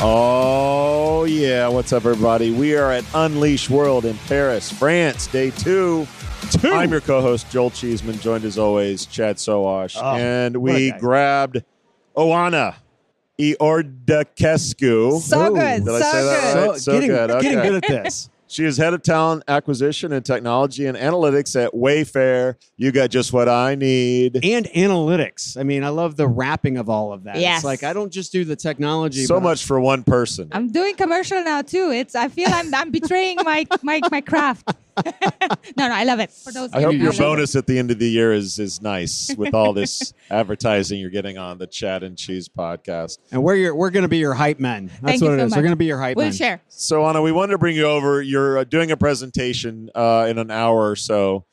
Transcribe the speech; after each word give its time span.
Oh, 0.00 1.24
yeah. 1.24 1.66
What's 1.66 1.92
up, 1.92 2.04
everybody? 2.04 2.52
We 2.52 2.76
are 2.76 2.92
at 2.92 3.04
Unleash 3.14 3.68
World 3.68 4.04
in 4.04 4.16
Paris, 4.28 4.70
France, 4.70 5.26
day 5.26 5.50
two. 5.50 6.06
Two. 6.52 6.70
I'm 6.70 6.92
your 6.92 7.00
co 7.00 7.20
host, 7.20 7.50
Joel 7.50 7.70
Cheeseman, 7.70 8.20
joined 8.20 8.44
as 8.44 8.58
always, 8.58 9.06
Chad 9.06 9.36
Sowash. 9.36 9.98
Oh, 10.00 10.14
and 10.14 10.56
we 10.58 10.92
grabbed 10.92 11.64
Oana 12.16 12.76
Iordachescu. 13.40 15.18
So 15.20 15.46
Ooh. 15.50 15.56
good. 15.56 15.84
Did 15.84 15.94
I 15.94 15.98
so 15.98 16.10
say 16.12 16.24
that 16.24 16.54
good. 16.54 16.68
right? 16.68 16.80
So 16.80 16.92
getting, 16.92 17.08
good. 17.08 17.42
getting 17.42 17.58
good 17.58 17.84
at 17.84 18.04
this. 18.04 18.30
She 18.50 18.64
is 18.64 18.78
head 18.78 18.94
of 18.94 19.02
talent 19.02 19.44
acquisition 19.46 20.12
and 20.12 20.24
technology 20.24 20.86
and 20.86 20.96
analytics 20.96 21.54
at 21.62 21.72
Wayfair. 21.72 22.54
You 22.76 22.92
got 22.92 23.10
just 23.10 23.32
what 23.32 23.48
I 23.48 23.74
need. 23.74 24.36
and 24.42 24.66
analytics. 24.66 25.56
I 25.58 25.62
mean, 25.64 25.84
I 25.84 25.90
love 25.90 26.16
the 26.16 26.26
wrapping 26.26 26.78
of 26.78 26.88
all 26.88 27.12
of 27.12 27.24
that. 27.24 27.36
Yes. 27.36 27.58
It's 27.58 27.64
like 27.64 27.82
I 27.84 27.92
don't 27.92 28.10
just 28.12 28.32
do 28.32 28.44
the 28.44 28.56
technology. 28.56 29.24
So 29.26 29.38
much 29.38 29.64
for 29.64 29.78
one 29.80 30.02
person. 30.02 30.48
I'm 30.52 30.72
doing 30.72 30.94
commercial 30.96 31.42
now 31.44 31.62
too. 31.62 31.90
It's 31.92 32.14
I 32.14 32.28
feel 32.28 32.48
I'm 32.50 32.74
I'm 32.74 32.90
betraying 32.90 33.36
my 33.44 33.66
my 33.82 34.00
my 34.10 34.20
craft. 34.22 34.72
no, 35.76 35.88
no, 35.88 35.94
I 35.94 36.04
love 36.04 36.20
it. 36.20 36.30
For 36.30 36.52
those 36.52 36.72
I 36.72 36.82
hope 36.82 36.94
your 36.94 37.12
don't 37.12 37.18
bonus 37.18 37.56
at 37.56 37.66
the 37.66 37.78
end 37.78 37.90
of 37.90 37.98
the 37.98 38.08
year 38.08 38.32
is 38.32 38.58
is 38.58 38.80
nice 38.82 39.34
with 39.36 39.54
all 39.54 39.72
this 39.72 40.12
advertising 40.30 41.00
you're 41.00 41.10
getting 41.10 41.38
on 41.38 41.58
the 41.58 41.66
Chad 41.66 42.02
and 42.02 42.16
Cheese 42.16 42.48
podcast. 42.48 43.18
And 43.32 43.42
we're 43.42 43.56
your, 43.56 43.74
we're 43.74 43.90
going 43.90 44.02
to 44.02 44.08
be 44.08 44.18
your 44.18 44.34
hype 44.34 44.58
men. 44.58 44.86
That's 44.86 45.00
Thank 45.02 45.22
what 45.22 45.28
you 45.28 45.34
it 45.34 45.38
so 45.38 45.44
is. 45.44 45.50
much. 45.50 45.56
We're 45.56 45.62
going 45.62 45.72
to 45.72 45.76
be 45.76 45.86
your 45.86 45.98
hype 45.98 46.16
men. 46.16 46.22
We'll 46.22 46.26
men. 46.26 46.32
share. 46.32 46.62
So 46.68 47.04
Anna, 47.06 47.22
we 47.22 47.32
wanted 47.32 47.52
to 47.52 47.58
bring 47.58 47.76
you 47.76 47.86
over. 47.86 48.22
You're 48.22 48.58
uh, 48.58 48.64
doing 48.64 48.90
a 48.90 48.96
presentation 48.96 49.90
uh, 49.94 50.26
in 50.28 50.38
an 50.38 50.50
hour 50.50 50.90
or 50.90 50.96
so 50.96 51.44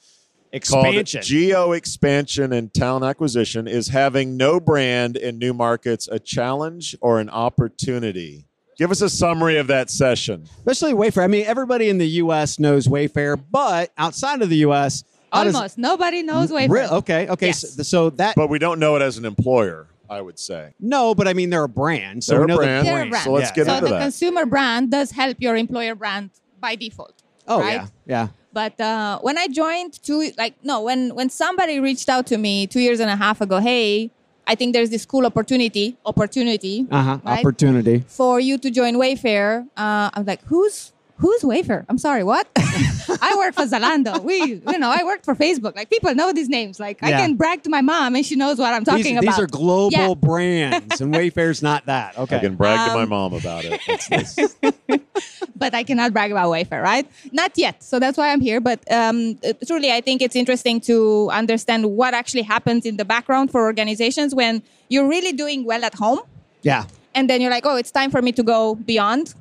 Expansion. 0.52 1.20
called 1.20 1.26
Geo 1.26 1.72
Expansion 1.74 2.54
and 2.54 2.74
Talent 2.74 3.04
Acquisition. 3.04 3.68
Is 3.68 3.90
having 3.90 4.38
no 4.38 4.60
brand 4.60 5.18
in 5.18 5.38
new 5.38 5.54
markets 5.54 6.08
a 6.10 6.20
challenge 6.20 6.96
or 7.02 7.20
an 7.20 7.30
opportunity? 7.30 8.48
Give 8.78 8.92
us 8.92 9.02
a 9.02 9.10
summary 9.10 9.58
of 9.58 9.68
that 9.68 9.90
session. 9.90 10.44
Especially 10.58 10.94
Wayfair. 10.94 11.24
I 11.24 11.28
mean, 11.28 11.46
everybody 11.46 11.90
in 11.90 11.98
the 11.98 12.08
U.S. 12.24 12.60
knows 12.60 12.88
Wayfair, 12.88 13.42
but 13.52 13.92
outside 13.98 14.42
of 14.42 14.50
the 14.50 14.58
U.S., 14.58 15.04
how 15.32 15.44
does- 15.44 15.56
Almost 15.56 15.78
nobody 15.78 16.24
knows 16.24 16.52
Wayfair. 16.52 16.70
Re- 16.70 16.88
okay, 16.88 17.28
okay. 17.30 17.48
Yes. 17.48 17.76
So, 17.76 17.84
so 17.84 18.10
that 18.12 18.36
But 18.36 18.50
we 18.50 18.60
don't 18.60 18.80
know 18.80 18.96
it 18.96 19.02
as 19.02 19.18
an 19.18 19.26
employer, 19.26 19.88
I 20.10 20.22
would 20.22 20.38
say. 20.40 20.74
no, 20.80 21.16
but 21.16 21.28
I 21.28 21.34
mean 21.34 21.50
they're 21.50 21.64
a 21.64 21.70
brand, 21.70 22.24
so 22.24 22.34
They're 22.34 22.42
we 22.42 22.46
a 22.46 22.48
know 22.48 22.58
brand. 22.58 22.86
the 22.88 22.90
They're 22.92 22.96
a 22.96 23.00
brand. 23.00 23.10
brand. 23.12 23.24
So 23.26 23.32
let's 23.34 23.50
Yeah. 23.50 23.56
get 23.56 23.66
so 23.66 23.74
into 23.76 23.86
the 23.88 23.92
that. 23.94 24.02
consumer 24.02 24.46
brand 24.46 24.92
does 24.92 25.12
help 25.12 25.38
your 25.40 25.56
employer 25.56 25.96
brand 25.96 26.30
by 26.60 26.76
default. 26.76 27.22
Oh 27.48 27.60
right? 27.60 27.74
yeah, 27.74 27.88
yeah. 28.06 28.28
But 28.54 28.80
uh, 28.80 29.20
when 29.20 29.38
I 29.38 29.48
joined 29.48 30.02
two, 30.02 30.32
like 30.38 30.56
no, 30.64 30.82
when 30.82 31.14
when 31.16 31.30
somebody 31.30 31.80
reached 31.80 32.08
out 32.08 32.26
to 32.28 32.38
me 32.38 32.66
two 32.68 32.80
years 32.80 33.00
and 33.02 33.10
a 33.10 33.16
half 33.18 33.42
ago, 33.42 33.60
hey, 33.60 34.12
I 34.48 34.56
think 34.56 34.74
there's 34.74 34.90
this 34.90 35.06
cool 35.06 35.26
opportunity, 35.26 35.98
opportunity, 36.06 36.86
Uh 36.92 37.02
huh. 37.04 37.18
Right? 37.26 37.40
Opportunity. 37.40 38.04
for 38.08 38.40
you 38.40 38.58
to 38.60 38.70
join 38.70 38.96
Wayfair. 38.96 39.68
Uh, 39.76 40.10
I'm 40.14 40.26
like, 40.26 40.44
who's 40.46 40.92
who's 41.18 41.42
Wayfair? 41.42 41.86
I'm 41.90 41.98
sorry, 41.98 42.24
what? 42.24 42.48
I 42.58 43.36
work 43.38 43.54
for 43.56 43.64
Zalando. 43.66 44.22
We, 44.22 44.62
you 44.68 44.80
know, 44.80 44.90
I 44.90 45.04
worked 45.04 45.24
for 45.26 45.36
Facebook. 45.36 45.76
Like 45.76 45.90
people 45.90 46.14
know 46.16 46.34
these 46.34 46.50
names. 46.50 46.80
Like 46.80 47.02
I 47.04 47.12
can 47.12 47.36
brag 47.36 47.64
to 47.64 47.70
my 47.70 47.82
mom, 47.82 48.16
and 48.16 48.26
she 48.26 48.36
knows 48.36 48.58
what 48.58 48.74
I'm 48.74 48.84
talking 48.84 49.04
These, 49.04 49.24
about. 49.24 49.36
these 49.36 49.40
are 49.40 49.48
global 49.48 49.92
Yeah. 49.92 50.14
brands, 50.16 51.00
and 51.02 51.14
Wayfair's 51.14 51.62
not 51.62 51.86
that. 51.86 52.18
Okay. 52.18 52.38
I 52.38 52.40
can 52.40 52.56
brag 52.56 52.90
to 52.90 52.96
my 52.96 53.04
Um, 53.04 53.10
mom 53.10 53.34
about 53.34 53.64
it. 53.66 53.80
That's 54.10 54.36
this. 54.36 54.56
but 55.56 55.74
I 55.74 55.84
cannot 55.84 56.12
brag 56.14 56.32
about 56.32 56.50
Wayfair, 56.50 56.82
right? 56.84 57.08
Not 57.32 57.52
yet. 57.58 57.82
So 57.84 58.00
that's 58.00 58.18
why 58.18 58.32
I'm 58.32 58.42
here. 58.42 58.60
But 58.60 58.80
um, 58.92 59.38
uh, 59.48 59.54
truly, 59.66 59.92
I 59.92 60.02
think 60.02 60.22
it's 60.22 60.36
interesting 60.36 60.82
to 60.82 61.30
understand 61.32 61.86
what 61.86 62.14
actually 62.14 62.42
happens 62.44 62.86
in 62.86 62.98
the 62.98 63.06
background 63.06 63.52
for 63.52 63.64
organizations 63.64 64.36
when 64.36 64.62
you're 64.90 65.08
really 65.08 65.32
doing 65.32 65.64
well 65.66 65.84
at 65.86 65.94
home, 65.96 66.20
yeah. 66.62 66.86
and 67.14 67.30
then 67.30 67.42
you're 67.42 67.52
like, 67.52 67.66
oh, 67.66 67.76
it's 67.78 67.92
time 67.92 68.12
for 68.12 68.22
me 68.22 68.32
to 68.34 68.44
go 68.44 68.76
beyond, 68.76 69.34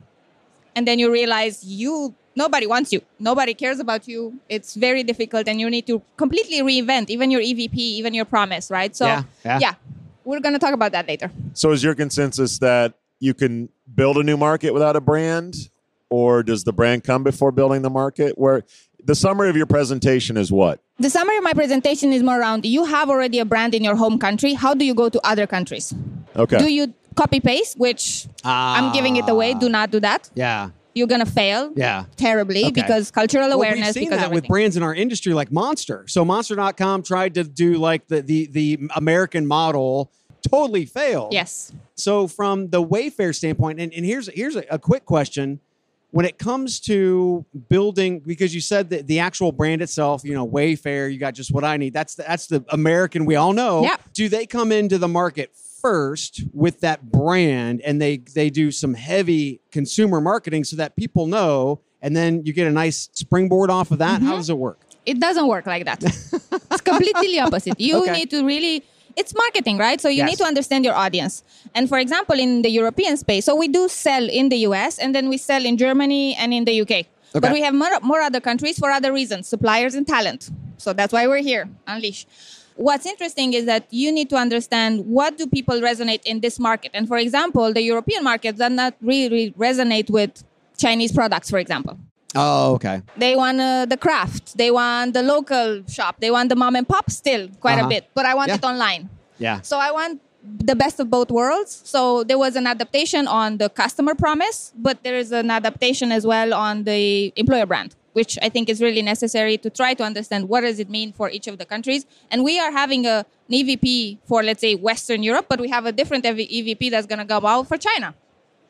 and 0.76 0.86
then 0.86 0.98
you 0.98 1.10
realize 1.10 1.64
you 1.64 2.14
nobody 2.36 2.66
wants 2.66 2.92
you, 2.92 3.00
nobody 3.18 3.54
cares 3.54 3.78
about 3.78 4.08
you. 4.08 4.38
It's 4.48 4.74
very 4.74 5.02
difficult, 5.02 5.48
and 5.48 5.60
you 5.60 5.70
need 5.70 5.86
to 5.86 6.02
completely 6.16 6.60
reinvent 6.60 7.10
even 7.10 7.30
your 7.30 7.40
EVP, 7.40 7.76
even 7.76 8.14
your 8.14 8.24
promise, 8.24 8.70
right? 8.70 8.94
So 8.94 9.06
Yeah, 9.06 9.22
yeah. 9.44 9.74
we're 10.24 10.40
gonna 10.40 10.58
talk 10.58 10.74
about 10.74 10.92
that 10.92 11.06
later. 11.06 11.30
So 11.52 11.72
is 11.72 11.82
your 11.82 11.94
consensus 11.94 12.58
that 12.58 12.94
you 13.20 13.34
can 13.34 13.68
build 13.94 14.16
a 14.18 14.22
new 14.22 14.36
market 14.36 14.72
without 14.74 14.96
a 14.96 15.00
brand, 15.00 15.70
or 16.10 16.42
does 16.42 16.64
the 16.64 16.72
brand 16.72 17.04
come 17.04 17.22
before 17.22 17.52
building 17.52 17.82
the 17.82 17.90
market? 17.90 18.36
Where 18.36 18.64
the 19.04 19.14
summary 19.14 19.50
of 19.50 19.56
your 19.56 19.66
presentation 19.66 20.36
is 20.36 20.50
what? 20.50 20.80
The 20.98 21.10
summary 21.10 21.36
of 21.36 21.44
my 21.44 21.52
presentation 21.52 22.12
is 22.12 22.22
more 22.22 22.40
around 22.40 22.64
you 22.64 22.84
have 22.84 23.10
already 23.10 23.38
a 23.38 23.44
brand 23.44 23.74
in 23.74 23.84
your 23.84 23.96
home 23.96 24.18
country. 24.18 24.54
How 24.54 24.74
do 24.74 24.84
you 24.84 24.94
go 24.94 25.08
to 25.08 25.20
other 25.24 25.46
countries? 25.46 25.92
Okay. 26.36 26.58
Do 26.58 26.72
you 26.72 26.94
copy 27.14 27.40
paste, 27.40 27.78
which 27.78 28.26
I'm 28.44 28.92
giving 28.92 29.16
it 29.16 29.28
away? 29.28 29.54
Do 29.54 29.68
not 29.68 29.90
do 29.90 30.00
that. 30.00 30.30
Yeah. 30.34 30.70
You're 30.94 31.08
gonna 31.08 31.26
fail 31.26 31.72
Yeah. 31.74 32.04
terribly 32.16 32.66
Okay. 32.66 32.70
because 32.72 33.10
cultural 33.10 33.48
Well, 33.48 33.56
awareness. 33.58 33.86
we've 33.88 33.94
seen 33.94 34.04
because 34.10 34.20
that 34.20 34.30
with 34.32 34.46
brands 34.46 34.76
in 34.76 34.82
our 34.84 34.94
industry 34.94 35.34
like 35.34 35.50
Monster. 35.50 36.04
So 36.06 36.24
Monster.com 36.24 37.02
tried 37.02 37.34
to 37.34 37.42
do 37.44 37.74
like 37.74 38.06
the 38.08 38.20
the 38.22 38.46
the 38.46 38.78
American 38.94 39.44
model, 39.46 40.12
totally 40.48 40.84
failed. 40.86 41.32
Yes. 41.32 41.72
So 41.96 42.28
from 42.28 42.68
the 42.70 42.82
Wayfair 42.84 43.34
standpoint, 43.34 43.80
and, 43.80 43.92
and 43.92 44.04
here's 44.06 44.28
here's 44.32 44.54
a, 44.56 44.64
a 44.70 44.78
quick 44.78 45.04
question. 45.04 45.58
When 46.12 46.24
it 46.26 46.38
comes 46.38 46.78
to 46.82 47.44
building, 47.68 48.20
because 48.20 48.54
you 48.54 48.60
said 48.60 48.90
that 48.90 49.08
the 49.08 49.18
actual 49.18 49.50
brand 49.50 49.82
itself, 49.82 50.22
you 50.22 50.32
know, 50.32 50.46
Wayfair, 50.46 51.12
you 51.12 51.18
got 51.18 51.34
just 51.34 51.52
what 51.52 51.64
I 51.64 51.76
need. 51.76 51.92
That's 51.92 52.14
the, 52.14 52.22
that's 52.22 52.46
the 52.46 52.64
American 52.68 53.24
we 53.24 53.34
all 53.34 53.52
know. 53.52 53.82
Yeah. 53.82 53.96
Do 54.12 54.28
they 54.28 54.46
come 54.46 54.70
into 54.70 54.96
the 54.96 55.08
market 55.08 55.50
first 55.94 56.40
with 56.54 56.80
that 56.80 56.98
brand 57.12 57.82
and 57.82 58.00
they 58.00 58.16
they 58.34 58.48
do 58.48 58.70
some 58.70 58.94
heavy 58.94 59.60
consumer 59.70 60.18
marketing 60.18 60.64
so 60.64 60.74
that 60.76 60.96
people 60.96 61.26
know 61.26 61.78
and 62.00 62.16
then 62.16 62.30
you 62.46 62.52
get 62.54 62.66
a 62.66 62.70
nice 62.84 63.10
springboard 63.12 63.68
off 63.70 63.90
of 63.90 63.98
that. 63.98 64.16
Mm-hmm. 64.20 64.28
How 64.30 64.36
does 64.36 64.48
it 64.48 64.56
work? 64.56 64.78
It 65.04 65.20
doesn't 65.20 65.46
work 65.46 65.66
like 65.66 65.84
that. 65.84 66.02
it's 66.72 66.80
completely 66.80 67.38
opposite. 67.38 67.78
You 67.78 68.00
Okay. 68.02 68.12
need 68.18 68.30
to 68.30 68.38
really 68.46 68.82
it's 69.20 69.32
marketing, 69.34 69.76
right? 69.78 70.00
So 70.00 70.08
you 70.08 70.22
Yes. 70.22 70.30
need 70.30 70.38
to 70.38 70.44
understand 70.52 70.84
your 70.88 70.94
audience. 71.04 71.34
And 71.76 71.84
for 71.92 71.98
example, 71.98 72.36
in 72.46 72.62
the 72.62 72.70
European 72.70 73.14
space, 73.24 73.44
so 73.44 73.54
we 73.54 73.68
do 73.68 73.82
sell 73.88 74.24
in 74.40 74.48
the 74.48 74.60
US 74.68 74.98
and 74.98 75.14
then 75.14 75.28
we 75.28 75.36
sell 75.36 75.62
in 75.70 75.76
Germany 75.76 76.34
and 76.40 76.52
in 76.58 76.64
the 76.64 76.74
UK. 76.82 76.92
Okay. 77.36 77.40
But 77.42 77.52
we 77.52 77.60
have 77.66 77.74
more, 77.74 77.90
more 78.02 78.20
other 78.28 78.40
countries 78.40 78.78
for 78.78 78.88
other 78.90 79.12
reasons, 79.12 79.42
suppliers 79.54 79.94
and 79.94 80.06
talent. 80.06 80.50
So 80.78 80.88
that's 80.98 81.12
why 81.12 81.26
we're 81.26 81.42
here, 81.52 81.68
Unleash. 81.86 82.26
What's 82.76 83.06
interesting 83.06 83.52
is 83.52 83.66
that 83.66 83.86
you 83.90 84.10
need 84.10 84.28
to 84.30 84.36
understand 84.36 85.06
what 85.06 85.38
do 85.38 85.46
people 85.46 85.80
resonate 85.80 86.22
in 86.24 86.40
this 86.40 86.58
market. 86.58 86.90
And 86.94 87.06
for 87.06 87.18
example, 87.18 87.72
the 87.72 87.82
European 87.82 88.24
market 88.24 88.56
does 88.56 88.72
not 88.72 88.94
really 89.00 89.52
resonate 89.52 90.10
with 90.10 90.42
Chinese 90.76 91.12
products, 91.12 91.50
for 91.50 91.58
example. 91.58 91.98
Oh, 92.34 92.74
okay. 92.74 93.00
They 93.16 93.36
want 93.36 93.60
uh, 93.60 93.86
the 93.86 93.96
craft. 93.96 94.58
They 94.58 94.72
want 94.72 95.14
the 95.14 95.22
local 95.22 95.84
shop. 95.88 96.16
They 96.18 96.32
want 96.32 96.48
the 96.48 96.56
mom 96.56 96.74
and 96.74 96.86
pop 96.88 97.10
still 97.10 97.48
quite 97.60 97.78
Uh-huh. 97.78 97.86
a 97.86 97.88
bit. 97.88 98.10
But 98.12 98.26
I 98.26 98.34
want 98.34 98.48
Yeah. 98.48 98.56
it 98.56 98.64
online. 98.64 99.08
Yeah. 99.38 99.60
So 99.60 99.78
I 99.78 99.92
want 99.92 100.20
the 100.42 100.74
best 100.74 100.98
of 100.98 101.08
both 101.10 101.30
worlds. 101.30 101.80
So 101.84 102.24
there 102.24 102.36
was 102.38 102.56
an 102.56 102.66
adaptation 102.66 103.28
on 103.28 103.58
the 103.58 103.68
customer 103.70 104.14
promise, 104.16 104.72
but 104.76 105.02
there 105.04 105.16
is 105.16 105.30
an 105.32 105.48
adaptation 105.50 106.10
as 106.12 106.26
well 106.26 106.52
on 106.52 106.84
the 106.84 107.32
employer 107.36 107.66
brand, 107.66 107.94
which 108.14 108.38
I 108.40 108.48
think 108.48 108.68
is 108.68 108.80
really 108.80 109.02
necessary 109.02 109.58
to 109.58 109.68
try 109.70 109.92
to 109.94 110.02
understand 110.02 110.48
what 110.48 110.62
does 110.62 110.78
it 110.80 110.88
mean 110.88 111.12
for 111.12 111.28
each 111.30 111.46
of 111.46 111.58
the 111.58 111.66
countries. 111.66 112.06
And 112.30 112.42
we 112.42 112.58
are 112.58 112.72
having 112.72 113.06
a, 113.06 113.26
an 113.48 113.52
EVP 113.52 114.18
for 114.24 114.42
let's 114.42 114.60
say 114.60 114.74
Western 114.74 115.22
Europe, 115.22 115.46
but 115.48 115.60
we 115.60 115.68
have 115.68 115.84
a 115.84 115.92
different 115.92 116.24
EVP 116.24 116.90
that's 116.90 117.06
going 117.06 117.18
to 117.18 117.24
go 117.24 117.44
out 117.46 117.68
for 117.68 117.76
China 117.76 118.14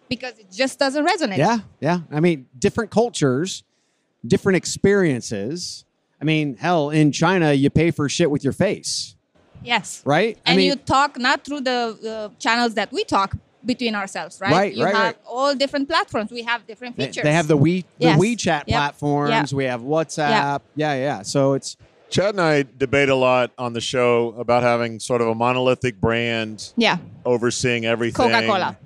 because 0.09 0.39
it 0.39 0.51
just 0.51 0.79
doesn't 0.79 1.07
resonate. 1.07 1.37
Yeah, 1.37 1.59
yeah. 1.81 2.01
I 2.11 2.21
mean, 2.21 2.47
different 2.59 2.91
cultures, 2.91 3.63
different 4.27 4.57
experiences. 4.57 5.85
I 6.21 6.25
mean, 6.25 6.57
hell, 6.57 6.91
in 6.91 7.13
China, 7.13 7.53
you 7.53 7.71
pay 7.71 7.91
for 7.91 8.09
shit 8.09 8.31
with 8.31 8.43
your 8.45 8.53
face, 8.55 9.15
Yes. 9.63 10.03
right? 10.07 10.39
I 10.47 10.51
and 10.51 10.57
mean, 10.57 10.67
you 10.71 10.77
talk 10.77 11.19
not 11.19 11.45
through 11.45 11.61
the 11.61 12.31
uh, 12.35 12.39
channels 12.39 12.75
that 12.75 12.91
we 12.93 13.05
talk 13.05 13.37
between 13.65 13.95
ourselves, 13.95 14.41
right? 14.41 14.53
Right, 14.53 14.75
you 14.75 14.85
right, 14.85 14.95
have 14.95 15.05
right. 15.05 15.17
all 15.27 15.55
different 15.55 15.89
platforms. 15.89 16.31
We 16.31 16.43
have 16.43 16.67
different 16.67 16.97
features. 16.97 17.23
they 17.23 17.33
have 17.33 17.49
the 17.49 17.57
we 17.57 17.83
the 17.99 18.07
Yes. 18.07 18.19
WeChat 18.21 18.47
Yep. 18.47 18.67
platforms. 18.67 19.55
We 19.55 19.65
have 19.65 19.81
WhatsApp. 19.81 20.61
Yeah. 20.77 20.95
yeah, 20.95 21.23
So 21.23 21.55
it's 21.55 21.77
Chad 22.11 22.35
and 22.35 22.41
I 22.41 22.65
debate 22.79 23.09
a 23.09 23.15
lot 23.15 23.51
on 23.59 23.73
the 23.73 23.81
show 23.81 24.35
about 24.39 24.63
having 24.63 25.01
sort 25.01 25.21
of 25.21 25.29
a 25.29 25.35
monolithic 25.35 26.01
brand 26.01 26.73
yeah, 26.77 26.99
overseeing 27.25 27.87
everything. 27.87 28.31
Coca-Cola. 28.31 28.79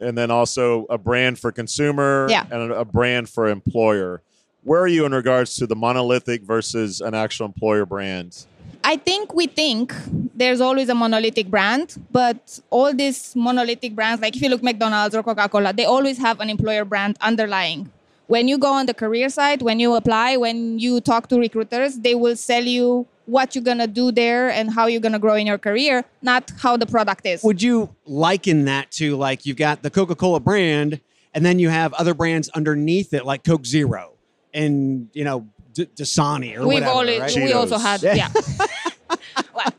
And 0.00 0.18
then 0.18 0.32
also 0.32 0.86
a 0.90 0.98
brand 0.98 1.38
for 1.38 1.52
consumer 1.52 2.26
Yeah. 2.28 2.44
and 2.50 2.72
a, 2.72 2.80
a 2.80 2.84
brand 2.84 3.28
for 3.28 3.48
employer. 3.48 4.22
Where 4.64 4.80
are 4.80 4.88
you 4.88 5.04
in 5.04 5.12
regards 5.12 5.54
to 5.56 5.66
the 5.66 5.76
monolithic 5.76 6.42
versus 6.42 7.00
an 7.00 7.14
actual 7.14 7.46
employer 7.46 7.86
brand? 7.86 8.46
I 8.84 8.96
think 8.96 9.34
we 9.34 9.46
think 9.46 9.94
there's 10.34 10.60
always 10.60 10.88
a 10.88 10.94
monolithic 10.94 11.48
brand, 11.48 11.96
but 12.10 12.58
all 12.70 12.92
these 12.92 13.34
monolithic 13.36 13.94
brands, 13.94 14.20
like 14.20 14.34
if 14.36 14.42
you 14.42 14.48
look 14.48 14.62
McDonald's 14.62 15.14
or 15.14 15.22
Coca-Cola, 15.22 15.72
they 15.72 15.84
always 15.84 16.18
have 16.18 16.40
an 16.40 16.50
employer 16.50 16.84
brand 16.84 17.16
underlying. 17.20 17.90
When 18.26 18.48
you 18.48 18.58
go 18.58 18.72
on 18.72 18.86
the 18.86 18.94
career 18.94 19.28
site, 19.28 19.62
when 19.62 19.78
you 19.78 19.94
apply, 19.94 20.36
when 20.36 20.78
you 20.78 21.00
talk 21.00 21.28
to 21.28 21.38
recruiters, 21.38 21.98
they 21.98 22.14
will 22.14 22.36
sell 22.36 22.64
you 22.64 23.06
what 23.26 23.54
you're 23.54 23.64
gonna 23.64 23.86
do 23.86 24.10
there 24.10 24.50
and 24.50 24.70
how 24.70 24.86
you're 24.86 25.00
gonna 25.00 25.18
grow 25.18 25.34
in 25.34 25.46
your 25.46 25.58
career, 25.58 26.04
not 26.22 26.50
how 26.58 26.76
the 26.76 26.86
product 26.86 27.24
is. 27.24 27.42
would 27.44 27.62
you 27.62 27.94
liken 28.04 28.64
that 28.64 28.90
to 28.90 29.16
like 29.16 29.46
you've 29.46 29.56
got 29.56 29.82
the 29.82 29.90
Coca-Cola 29.90 30.40
brand 30.40 31.00
and 31.34 31.46
then 31.46 31.58
you 31.58 31.68
have 31.68 31.92
other 31.94 32.14
brands 32.14 32.48
underneath 32.50 33.14
it 33.14 33.24
like 33.24 33.44
Coke 33.44 33.64
Zero 33.64 34.14
and 34.52 35.08
you 35.12 35.24
know 35.24 35.46
D- 35.74 35.86
Dasani 35.96 36.56
or 36.56 36.60
We've 36.66 36.74
whatever, 36.80 36.90
always 36.92 37.20
right? 37.20 37.36
we 37.36 37.52
also 37.52 37.78
had 37.78 38.02
Yeah. 38.02 38.14
yeah. 38.14 38.28
Well, 39.54 39.72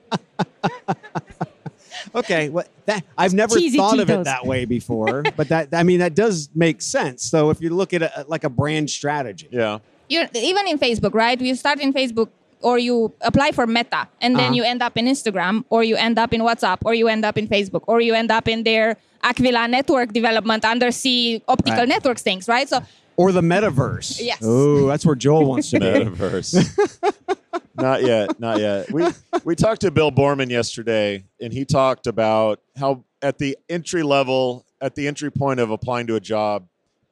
Okay, 2.15 2.49
what 2.49 2.67
that 2.85 3.03
I've 3.17 3.33
never 3.33 3.55
Cheesy 3.57 3.77
thought 3.77 3.99
of 3.99 4.09
it 4.09 4.23
that 4.25 4.45
way 4.45 4.65
before, 4.65 5.23
but 5.35 5.47
that 5.49 5.69
I 5.73 5.81
mean 5.83 5.99
that 5.99 6.13
does 6.13 6.49
make 6.53 6.81
sense. 6.81 7.23
So 7.23 7.49
if 7.49 7.59
you 7.59 7.71
look 7.71 7.91
at 7.93 8.01
it 8.03 8.11
like 8.27 8.43
a 8.43 8.49
brand 8.49 8.89
strategy, 8.91 9.47
Yeah. 9.51 9.79
you're 10.09 10.27
even 10.35 10.67
in 10.67 10.77
Facebook, 10.77 11.13
right? 11.15 11.39
You 11.41 11.55
start 11.55 11.79
in 11.79 11.91
Facebook 11.93 12.29
or 12.61 12.77
you 12.77 13.11
apply 13.21 13.51
for 13.51 13.65
Meta 13.65 14.07
and 14.21 14.35
then 14.35 14.45
Uh-huh. 14.45 14.53
you 14.53 14.63
end 14.63 14.81
up 14.83 14.95
in 14.97 15.05
Instagram 15.07 15.63
or 15.69 15.83
you 15.83 15.95
end 15.95 16.19
up 16.19 16.33
in 16.33 16.41
WhatsApp 16.41 16.77
or 16.85 16.93
you 16.93 17.07
end 17.07 17.25
up 17.25 17.37
in 17.37 17.47
Facebook 17.47 17.83
or 17.87 17.99
you 17.99 18.13
end 18.13 18.31
up 18.31 18.47
in 18.47 18.63
their 18.63 18.97
Aquila 19.23 19.67
network 19.67 20.13
development 20.13 20.63
undersea 20.65 21.41
optical 21.47 21.79
Right. 21.79 21.87
networks 21.95 22.21
things, 22.21 22.47
right? 22.47 22.67
So 22.69 22.81
or 23.17 23.31
the 23.31 23.41
metaverse. 23.41 24.19
Yes. 24.21 24.39
Oh, 24.41 24.87
that's 24.87 25.05
where 25.05 25.15
Joel 25.15 25.45
wants 25.45 25.69
to 25.71 25.79
be. 25.79 25.85
Metaverse. 25.85 27.37
not 27.75 28.03
yet, 28.03 28.39
not 28.39 28.59
yet. 28.59 28.91
We 28.91 29.05
we 29.43 29.55
talked 29.55 29.81
to 29.81 29.91
Bill 29.91 30.11
Boorman 30.11 30.49
yesterday, 30.49 31.25
and 31.41 31.53
he 31.53 31.65
talked 31.65 32.07
about 32.07 32.59
how 32.77 33.03
at 33.21 33.37
the 33.37 33.57
entry 33.69 34.03
level, 34.03 34.65
at 34.81 34.95
the 34.95 35.07
entry 35.07 35.31
point 35.31 35.59
of 35.59 35.71
applying 35.71 36.07
to 36.07 36.15
a 36.15 36.19
job, 36.19 36.67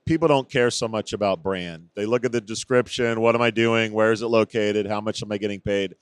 people 0.06 0.28
don't 0.28 0.50
care 0.50 0.70
so 0.70 0.88
much 0.88 1.14
about 1.14 1.42
brand. 1.42 1.90
They 1.96 2.06
look 2.06 2.26
at 2.26 2.32
the 2.32 2.42
description, 2.42 3.22
what 3.22 3.36
am 3.36 3.42
I 3.42 3.52
doing, 3.52 3.94
where 3.94 4.12
is 4.12 4.22
it 4.22 4.28
located, 4.28 4.86
how 4.86 5.02
much 5.02 5.24
am 5.24 5.32
I 5.32 5.38
getting 5.38 5.62
paid. 5.62 5.96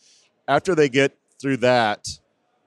After 0.47 0.73
they 0.73 0.89
get 0.89 1.15
through 1.39 1.57
that, 1.57 2.07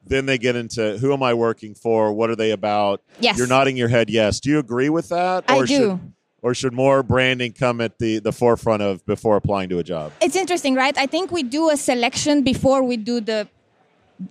then 0.06 0.26
they 0.26 0.38
get 0.38 0.56
into 0.56 0.98
who 0.98 1.12
am 1.12 1.22
I 1.22 1.34
working 1.34 1.74
for, 1.74 2.12
what 2.12 2.30
are 2.30 2.36
they 2.36 2.50
about. 2.50 3.02
Yes. 3.20 3.38
You're 3.38 3.46
nodding 3.46 3.76
your 3.76 3.88
head 3.88 4.10
yes. 4.10 4.40
Do 4.40 4.50
you 4.50 4.58
agree 4.58 4.88
with 4.88 5.08
that? 5.08 5.44
I 5.48 5.56
or 5.56 5.66
do. 5.66 5.76
Should, 5.76 6.12
or 6.42 6.54
should 6.54 6.72
more 6.72 7.02
branding 7.02 7.52
come 7.52 7.80
at 7.80 7.98
the, 7.98 8.18
the 8.18 8.32
forefront 8.32 8.82
of 8.82 9.04
before 9.06 9.36
applying 9.36 9.68
to 9.70 9.78
a 9.78 9.84
job? 9.84 10.12
it's 10.20 10.36
interesting, 10.36 10.74
right? 10.74 10.96
I 10.98 11.06
think 11.06 11.30
we 11.30 11.42
do 11.42 11.70
a 11.70 11.76
selection 11.76 12.42
before 12.42 12.82
we 12.82 12.96
do 12.96 13.20
the 13.20 13.48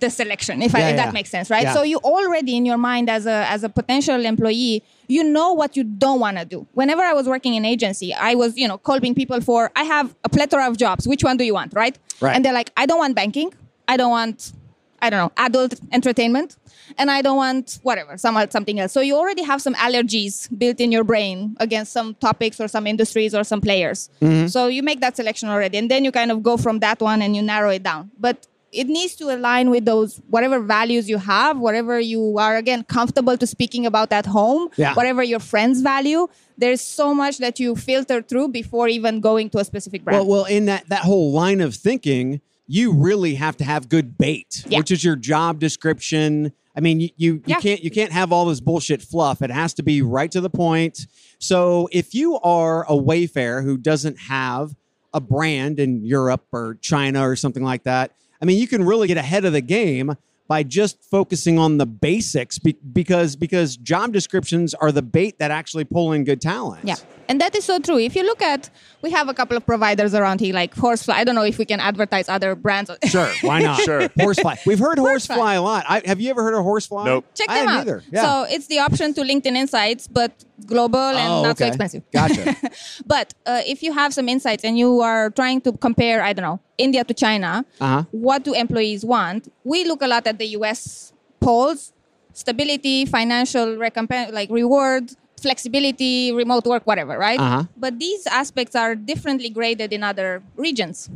the 0.00 0.08
selection, 0.08 0.62
if, 0.62 0.74
I, 0.74 0.78
if 0.78 0.84
yeah. 0.90 1.04
that 1.04 1.12
makes 1.12 1.28
sense, 1.28 1.50
right? 1.50 1.64
Yeah. 1.64 1.74
So 1.74 1.82
you 1.82 1.98
already 1.98 2.56
in 2.56 2.64
your 2.64 2.78
mind 2.78 3.10
as 3.10 3.26
a 3.26 3.46
as 3.48 3.62
a 3.62 3.68
potential 3.68 4.24
employee, 4.24 4.82
you 5.08 5.22
know 5.22 5.52
what 5.52 5.76
you 5.76 5.84
don't 5.84 6.20
want 6.20 6.38
to 6.38 6.46
do. 6.46 6.66
Whenever 6.72 7.02
I 7.02 7.12
was 7.12 7.26
working 7.28 7.54
in 7.54 7.64
agency, 7.64 8.14
I 8.14 8.34
was 8.34 8.56
you 8.56 8.66
know 8.68 8.78
calling 8.78 9.14
people 9.14 9.40
for 9.40 9.70
I 9.76 9.84
have 9.84 10.14
a 10.24 10.28
plethora 10.28 10.66
of 10.66 10.76
jobs. 10.76 11.06
Which 11.06 11.22
one 11.22 11.36
do 11.36 11.44
you 11.44 11.54
want, 11.54 11.74
right? 11.74 11.98
Right. 12.20 12.34
And 12.34 12.44
they're 12.44 12.54
like, 12.54 12.70
I 12.76 12.86
don't 12.86 12.98
want 12.98 13.14
banking. 13.14 13.52
I 13.88 13.96
don't 13.96 14.10
want 14.10 14.52
I 15.02 15.10
don't 15.10 15.18
know 15.18 15.32
adult 15.36 15.74
entertainment, 15.90 16.56
and 16.96 17.10
I 17.10 17.20
don't 17.22 17.36
want 17.36 17.80
whatever 17.82 18.16
some 18.16 18.38
something 18.50 18.78
else. 18.80 18.92
So 18.92 19.00
you 19.00 19.16
already 19.16 19.42
have 19.42 19.60
some 19.60 19.74
allergies 19.74 20.48
built 20.56 20.80
in 20.80 20.92
your 20.92 21.04
brain 21.04 21.56
against 21.58 21.92
some 21.92 22.14
topics 22.14 22.60
or 22.60 22.68
some 22.68 22.86
industries 22.86 23.34
or 23.34 23.42
some 23.44 23.60
players. 23.60 24.08
Mm-hmm. 24.20 24.46
So 24.46 24.68
you 24.68 24.82
make 24.82 25.00
that 25.00 25.16
selection 25.16 25.48
already, 25.48 25.76
and 25.78 25.90
then 25.90 26.04
you 26.04 26.12
kind 26.12 26.30
of 26.30 26.42
go 26.42 26.56
from 26.56 26.78
that 26.78 27.00
one 27.00 27.20
and 27.20 27.34
you 27.36 27.42
narrow 27.42 27.70
it 27.70 27.82
down. 27.82 28.12
But 28.18 28.46
it 28.72 28.86
needs 28.86 29.14
to 29.16 29.24
align 29.34 29.68
with 29.68 29.84
those 29.84 30.20
whatever 30.30 30.58
values 30.60 31.08
you 31.10 31.18
have, 31.18 31.58
whatever 31.58 32.00
you 32.00 32.38
are 32.38 32.56
again 32.56 32.84
comfortable 32.84 33.36
to 33.36 33.46
speaking 33.46 33.84
about 33.84 34.10
at 34.12 34.24
home, 34.24 34.70
Yeah. 34.76 34.94
whatever 34.94 35.22
your 35.22 35.40
friends 35.40 35.82
value. 35.82 36.26
There's 36.56 36.80
so 36.80 37.12
much 37.12 37.38
that 37.38 37.60
you 37.60 37.74
filter 37.76 38.22
through 38.22 38.48
before 38.48 38.88
even 38.88 39.20
going 39.20 39.50
to 39.50 39.58
a 39.58 39.64
specific 39.64 40.04
brand. 40.04 40.26
Well, 40.26 40.28
well, 40.28 40.44
in 40.46 40.66
that 40.66 40.88
that 40.88 41.00
whole 41.02 41.32
line 41.32 41.60
of 41.60 41.74
thinking, 41.74 42.40
you 42.72 42.90
really 42.92 43.34
have 43.34 43.54
to 43.58 43.64
have 43.64 43.88
good 43.90 44.16
bait, 44.16 44.64
Yeah. 44.66 44.78
which 44.78 44.90
is 44.90 45.04
your 45.04 45.14
job 45.16 45.58
description. 45.60 46.52
I 46.74 46.80
mean, 46.80 47.00
you 47.00 47.08
you, 47.18 47.32
you 47.34 47.42
Yeah. 47.46 47.60
can't 47.60 47.84
you 47.84 47.90
can't 47.90 48.12
have 48.12 48.32
all 48.32 48.46
this 48.46 48.60
bullshit 48.60 49.02
fluff. 49.02 49.42
It 49.42 49.50
has 49.50 49.74
to 49.74 49.82
be 49.82 50.00
right 50.00 50.30
to 50.30 50.40
the 50.40 50.48
point. 50.48 51.06
So 51.38 51.88
if 51.92 52.14
you 52.14 52.38
are 52.40 52.84
a 52.84 52.94
Wayfair 52.96 53.62
who 53.62 53.76
doesn't 53.76 54.18
have 54.20 54.74
a 55.12 55.20
brand 55.20 55.78
in 55.78 56.02
Europe 56.04 56.46
or 56.52 56.78
China 56.80 57.28
or 57.28 57.36
something 57.36 57.62
like 57.62 57.82
that, 57.84 58.12
I 58.40 58.46
mean, 58.46 58.58
you 58.58 58.66
can 58.66 58.84
really 58.84 59.06
get 59.06 59.18
ahead 59.18 59.44
of 59.44 59.52
the 59.52 59.60
game 59.60 60.16
by 60.48 60.62
just 60.62 61.02
focusing 61.04 61.58
on 61.58 61.76
the 61.78 61.86
basics 61.86 62.58
be- 62.58 62.76
because 62.92 63.36
because 63.36 63.76
job 63.76 64.12
descriptions 64.12 64.72
are 64.74 64.90
the 64.92 65.02
bait 65.02 65.38
that 65.40 65.50
actually 65.50 65.84
pull 65.84 66.12
in 66.12 66.24
good 66.24 66.40
talent. 66.40 66.84
Yeah, 66.86 66.96
and 67.32 67.40
that 67.40 67.56
is 67.56 67.64
so 67.64 67.78
true. 67.78 67.96
If 67.98 68.14
you 68.14 68.24
look 68.24 68.42
at, 68.42 68.68
we 69.00 69.10
have 69.10 69.28
a 69.28 69.34
couple 69.34 69.56
of 69.56 69.64
providers 69.64 70.14
around 70.14 70.40
here, 70.40 70.54
like 70.54 70.74
Horsefly. 70.74 71.14
I 71.14 71.24
don't 71.24 71.34
know 71.34 71.44
if 71.52 71.56
we 71.56 71.64
can 71.64 71.80
advertise 71.80 72.28
other 72.28 72.54
brands. 72.54 72.90
Sure, 73.06 73.30
why 73.40 73.62
not? 73.62 73.80
Sure. 73.80 74.02
Horsefly. 74.20 74.56
We've 74.66 74.78
heard 74.78 74.98
Horsefly. 74.98 75.36
horsefly 75.36 75.54
a 75.54 75.62
lot. 75.62 75.84
I, 75.88 76.02
have 76.04 76.20
you 76.20 76.28
ever 76.30 76.42
heard 76.42 76.54
of 76.54 76.62
horsefly? 76.62 77.04
Nope. 77.06 77.24
Check 77.34 77.48
them 77.48 77.56
hadn't 77.56 77.74
out. 77.74 77.80
Either. 77.80 78.02
Yeah. 78.12 78.22
So 78.22 78.54
it's 78.54 78.66
the 78.66 78.80
option 78.80 79.14
to 79.14 79.22
LinkedIn 79.22 79.56
Insights, 79.56 80.06
but 80.08 80.32
global 80.66 80.98
and 81.22 81.32
Oh, 81.32 81.42
not 81.42 81.56
so 81.58 81.66
expensive. 81.66 82.02
Gotcha. 82.12 82.54
but 83.06 83.32
uh, 83.46 83.62
if 83.66 83.82
you 83.82 83.92
have 83.94 84.12
some 84.12 84.28
insights 84.28 84.62
and 84.64 84.76
you 84.76 85.00
are 85.00 85.30
trying 85.30 85.60
to 85.62 85.72
compare, 85.72 86.22
I 86.22 86.32
don't 86.34 86.44
know, 86.44 86.60
India 86.76 87.02
to 87.04 87.14
China, 87.14 87.64
Uh-huh. 87.80 88.04
what 88.12 88.44
do 88.44 88.52
employees 88.54 89.02
want? 89.14 89.50
We 89.64 89.78
look 89.90 90.02
a 90.02 90.06
lot 90.06 90.26
at 90.26 90.36
the 90.38 90.48
US 90.58 91.12
polls, 91.40 91.92
stability, 92.32 93.04
financial 93.06 93.76
recompense, 93.76 94.32
like 94.32 94.50
reward, 94.50 95.04
flexibility, 95.42 96.32
remote 96.32 96.64
work, 96.64 96.86
whatever, 96.86 97.18
right? 97.18 97.40
Uh-huh. 97.40 97.64
But 97.76 97.98
these 97.98 98.26
aspects 98.26 98.74
are 98.74 98.94
differently 98.94 99.50
graded 99.50 99.92
in 99.92 100.02
other 100.02 100.42
regions, 100.56 101.10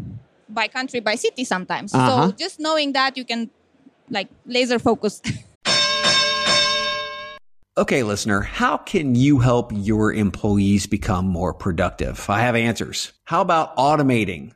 by 0.48 0.68
country, 0.68 1.00
by 1.00 1.14
city 1.14 1.44
sometimes. 1.44 1.94
Uh-huh. 1.94 2.28
So 2.28 2.32
just 2.32 2.60
knowing 2.60 2.92
that, 2.92 3.16
you 3.16 3.24
can 3.24 3.50
like 4.10 4.28
laser 4.44 4.78
focus. 4.78 5.22
Okay, 7.78 8.02
listener, 8.02 8.40
how 8.40 8.78
can 8.78 9.14
you 9.14 9.38
help 9.40 9.70
your 9.70 10.10
employees 10.10 10.86
become 10.86 11.26
more 11.26 11.52
productive? 11.52 12.24
I 12.30 12.40
have 12.40 12.56
answers. 12.56 13.12
How 13.24 13.42
about 13.42 13.76
automating 13.76 14.55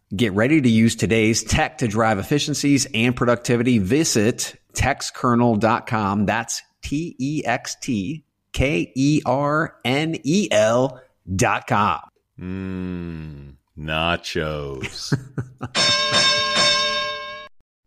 get 0.15 0.33
ready 0.33 0.61
to 0.61 0.69
use 0.69 0.95
today's 0.95 1.43
tech 1.43 1.79
to 1.79 1.87
drive 1.87 2.19
efficiencies 2.19 2.87
and 2.93 3.15
productivity. 3.15 3.79
Visit 3.79 4.55
textkernel.com. 4.73 6.25
That's 6.25 6.61
T 6.81 7.15
E 7.19 7.43
X 7.45 7.75
T 7.81 8.25
K 8.53 8.91
E 8.95 9.21
R 9.25 9.75
N 9.85 10.15
E 10.23 10.47
L 10.51 11.01
dot 11.35 11.67
com. 11.67 12.01
Mmm, 12.39 13.55
nachos. 13.77 15.13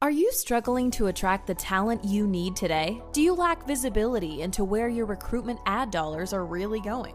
Are 0.02 0.10
you 0.10 0.30
struggling 0.32 0.90
to 0.92 1.06
attract 1.06 1.46
the 1.46 1.54
talent 1.54 2.04
you 2.04 2.26
need 2.26 2.56
today? 2.56 3.00
Do 3.12 3.22
you 3.22 3.34
lack 3.34 3.66
visibility 3.66 4.42
into 4.42 4.62
where 4.62 4.90
your 4.90 5.06
recruitment 5.06 5.60
ad 5.64 5.90
dollars 5.90 6.34
are 6.34 6.44
really 6.44 6.80
going? 6.80 7.14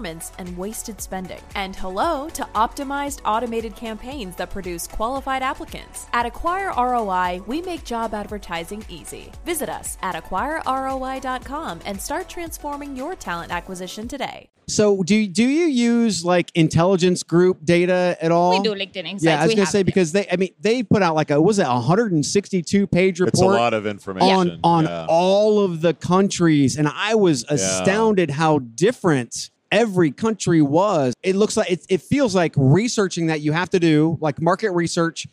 and 0.05 0.57
wasted 0.57 0.99
spending. 0.99 1.39
And 1.53 1.75
hello 1.75 2.27
to 2.29 2.43
optimized 2.55 3.19
automated 3.23 3.75
campaigns 3.75 4.35
that 4.37 4.49
produce 4.49 4.87
qualified 4.87 5.43
applicants. 5.43 6.07
At 6.11 6.25
Acquire 6.25 6.71
ROI, 6.75 7.41
we 7.45 7.61
make 7.61 7.83
job 7.83 8.13
advertising 8.15 8.83
easy. 8.89 9.31
Visit 9.45 9.69
us 9.69 9.97
at 10.01 10.15
acquireroi.com 10.15 11.79
and 11.85 12.01
start 12.01 12.27
transforming 12.29 12.95
your 12.95 13.15
talent 13.15 13.51
acquisition 13.51 14.07
today. 14.07 14.49
So 14.67 15.03
do 15.03 15.27
do 15.27 15.43
you 15.43 15.65
use 15.65 16.23
like 16.23 16.49
intelligence 16.55 17.23
group 17.23 17.65
data 17.65 18.15
at 18.21 18.31
all? 18.31 18.51
We 18.57 18.63
do 18.63 18.73
LinkedIn 18.73 19.05
Insights. 19.05 19.23
Yeah, 19.23 19.39
I 19.39 19.43
was 19.43 19.49
We 19.49 19.55
gonna 19.55 19.65
say 19.67 19.81
it. 19.81 19.83
because 19.85 20.13
they, 20.13 20.25
I 20.31 20.37
mean, 20.37 20.51
they 20.61 20.81
put 20.81 21.01
out 21.01 21.13
like 21.13 21.29
a 21.29 21.41
was 21.41 21.59
it 21.59 21.67
162 21.67 22.87
page 22.87 23.19
report 23.19 23.33
it's 23.33 23.41
a 23.41 23.45
lot 23.45 23.73
of 23.73 23.85
information. 23.85 24.29
on 24.29 24.59
on 24.63 24.83
Yeah. 24.85 25.07
all 25.09 25.59
of 25.59 25.81
the 25.81 25.93
countries, 25.93 26.77
and 26.77 26.87
I 26.87 27.15
was 27.15 27.43
astounded 27.49 28.29
how 28.31 28.59
different 28.59 29.49
every 29.71 30.11
country 30.11 30.61
was. 30.61 31.13
It 31.23 31.35
looks 31.35 31.55
like 31.57 31.71
it, 31.71 31.85
it 31.89 32.01
feels 32.01 32.35
like 32.35 32.53
researching 32.55 33.27
that 33.27 33.41
you 33.41 33.51
have 33.53 33.69
to 33.71 33.79
do, 33.79 34.17
like 34.21 34.41
market 34.41 34.71
research 34.71 35.27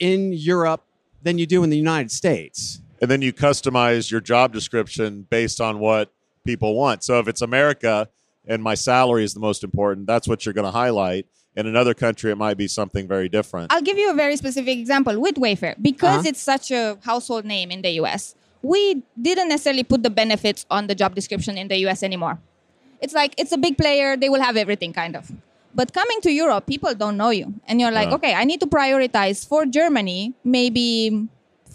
in 0.00 0.32
Europe, 0.32 0.82
than 1.22 1.38
you 1.38 1.46
do 1.46 1.62
in 1.64 1.70
the 1.70 1.76
United 1.76 2.10
States. 2.10 2.80
and 3.00 3.10
then 3.10 3.20
you 3.22 3.32
customize 3.32 4.10
your 4.10 4.20
job 4.20 4.52
description 4.52 5.26
based 5.30 5.60
on 5.60 5.78
what 5.78 6.12
people 6.44 6.74
want. 6.74 7.02
So 7.04 7.18
if 7.18 7.28
it's 7.28 7.42
America 7.42 8.08
and 8.46 8.62
my 8.62 8.74
salary 8.74 9.24
is 9.24 9.34
the 9.34 9.40
most 9.40 9.64
important, 9.64 10.06
that's 10.06 10.26
what 10.28 10.44
you're 10.44 10.52
going 10.54 10.64
to 10.66 10.70
highlight. 10.70 11.26
In 11.56 11.66
another 11.66 11.94
country, 11.94 12.30
it 12.32 12.36
might 12.36 12.56
be 12.56 12.66
something 12.68 13.06
very 13.06 13.28
different. 13.28 13.72
I'll 13.72 13.82
give 13.82 13.96
you 13.98 14.10
a 14.10 14.14
very 14.14 14.36
specific 14.36 14.76
example 14.78 15.18
with 15.20 15.36
Wayfair 15.36 15.74
because 15.80 16.18
Uh-huh. 16.20 16.28
it's 16.30 16.40
such 16.42 16.70
a 16.70 16.98
household 17.02 17.44
name 17.44 17.70
in 17.70 17.80
the 17.82 17.90
US. 18.02 18.34
We 18.62 19.02
didn't 19.20 19.48
necessarily 19.48 19.84
put 19.84 20.02
the 20.02 20.10
benefits 20.10 20.64
on 20.70 20.86
the 20.86 20.94
job 20.94 21.14
description 21.14 21.56
in 21.58 21.68
the 21.68 21.76
US 21.86 22.02
anymore. 22.02 22.38
It's 23.04 23.14
like 23.20 23.32
it's 23.42 23.52
a 23.58 23.60
big 23.66 23.76
player, 23.82 24.16
they 24.22 24.30
will 24.34 24.44
have 24.48 24.56
everything 24.64 24.92
kind 25.02 25.14
of. 25.20 25.30
But 25.80 25.92
coming 25.92 26.20
to 26.26 26.30
Europe, 26.42 26.64
people 26.74 26.92
don't 27.02 27.16
know 27.22 27.30
you. 27.40 27.46
And 27.68 27.80
you're 27.80 27.90
like, 28.00 28.08
Yeah. 28.10 28.14
okay, 28.18 28.32
I 28.42 28.44
need 28.50 28.60
to 28.64 28.68
prioritize 28.78 29.38
for 29.50 29.60
Germany, 29.78 30.20
maybe 30.58 30.86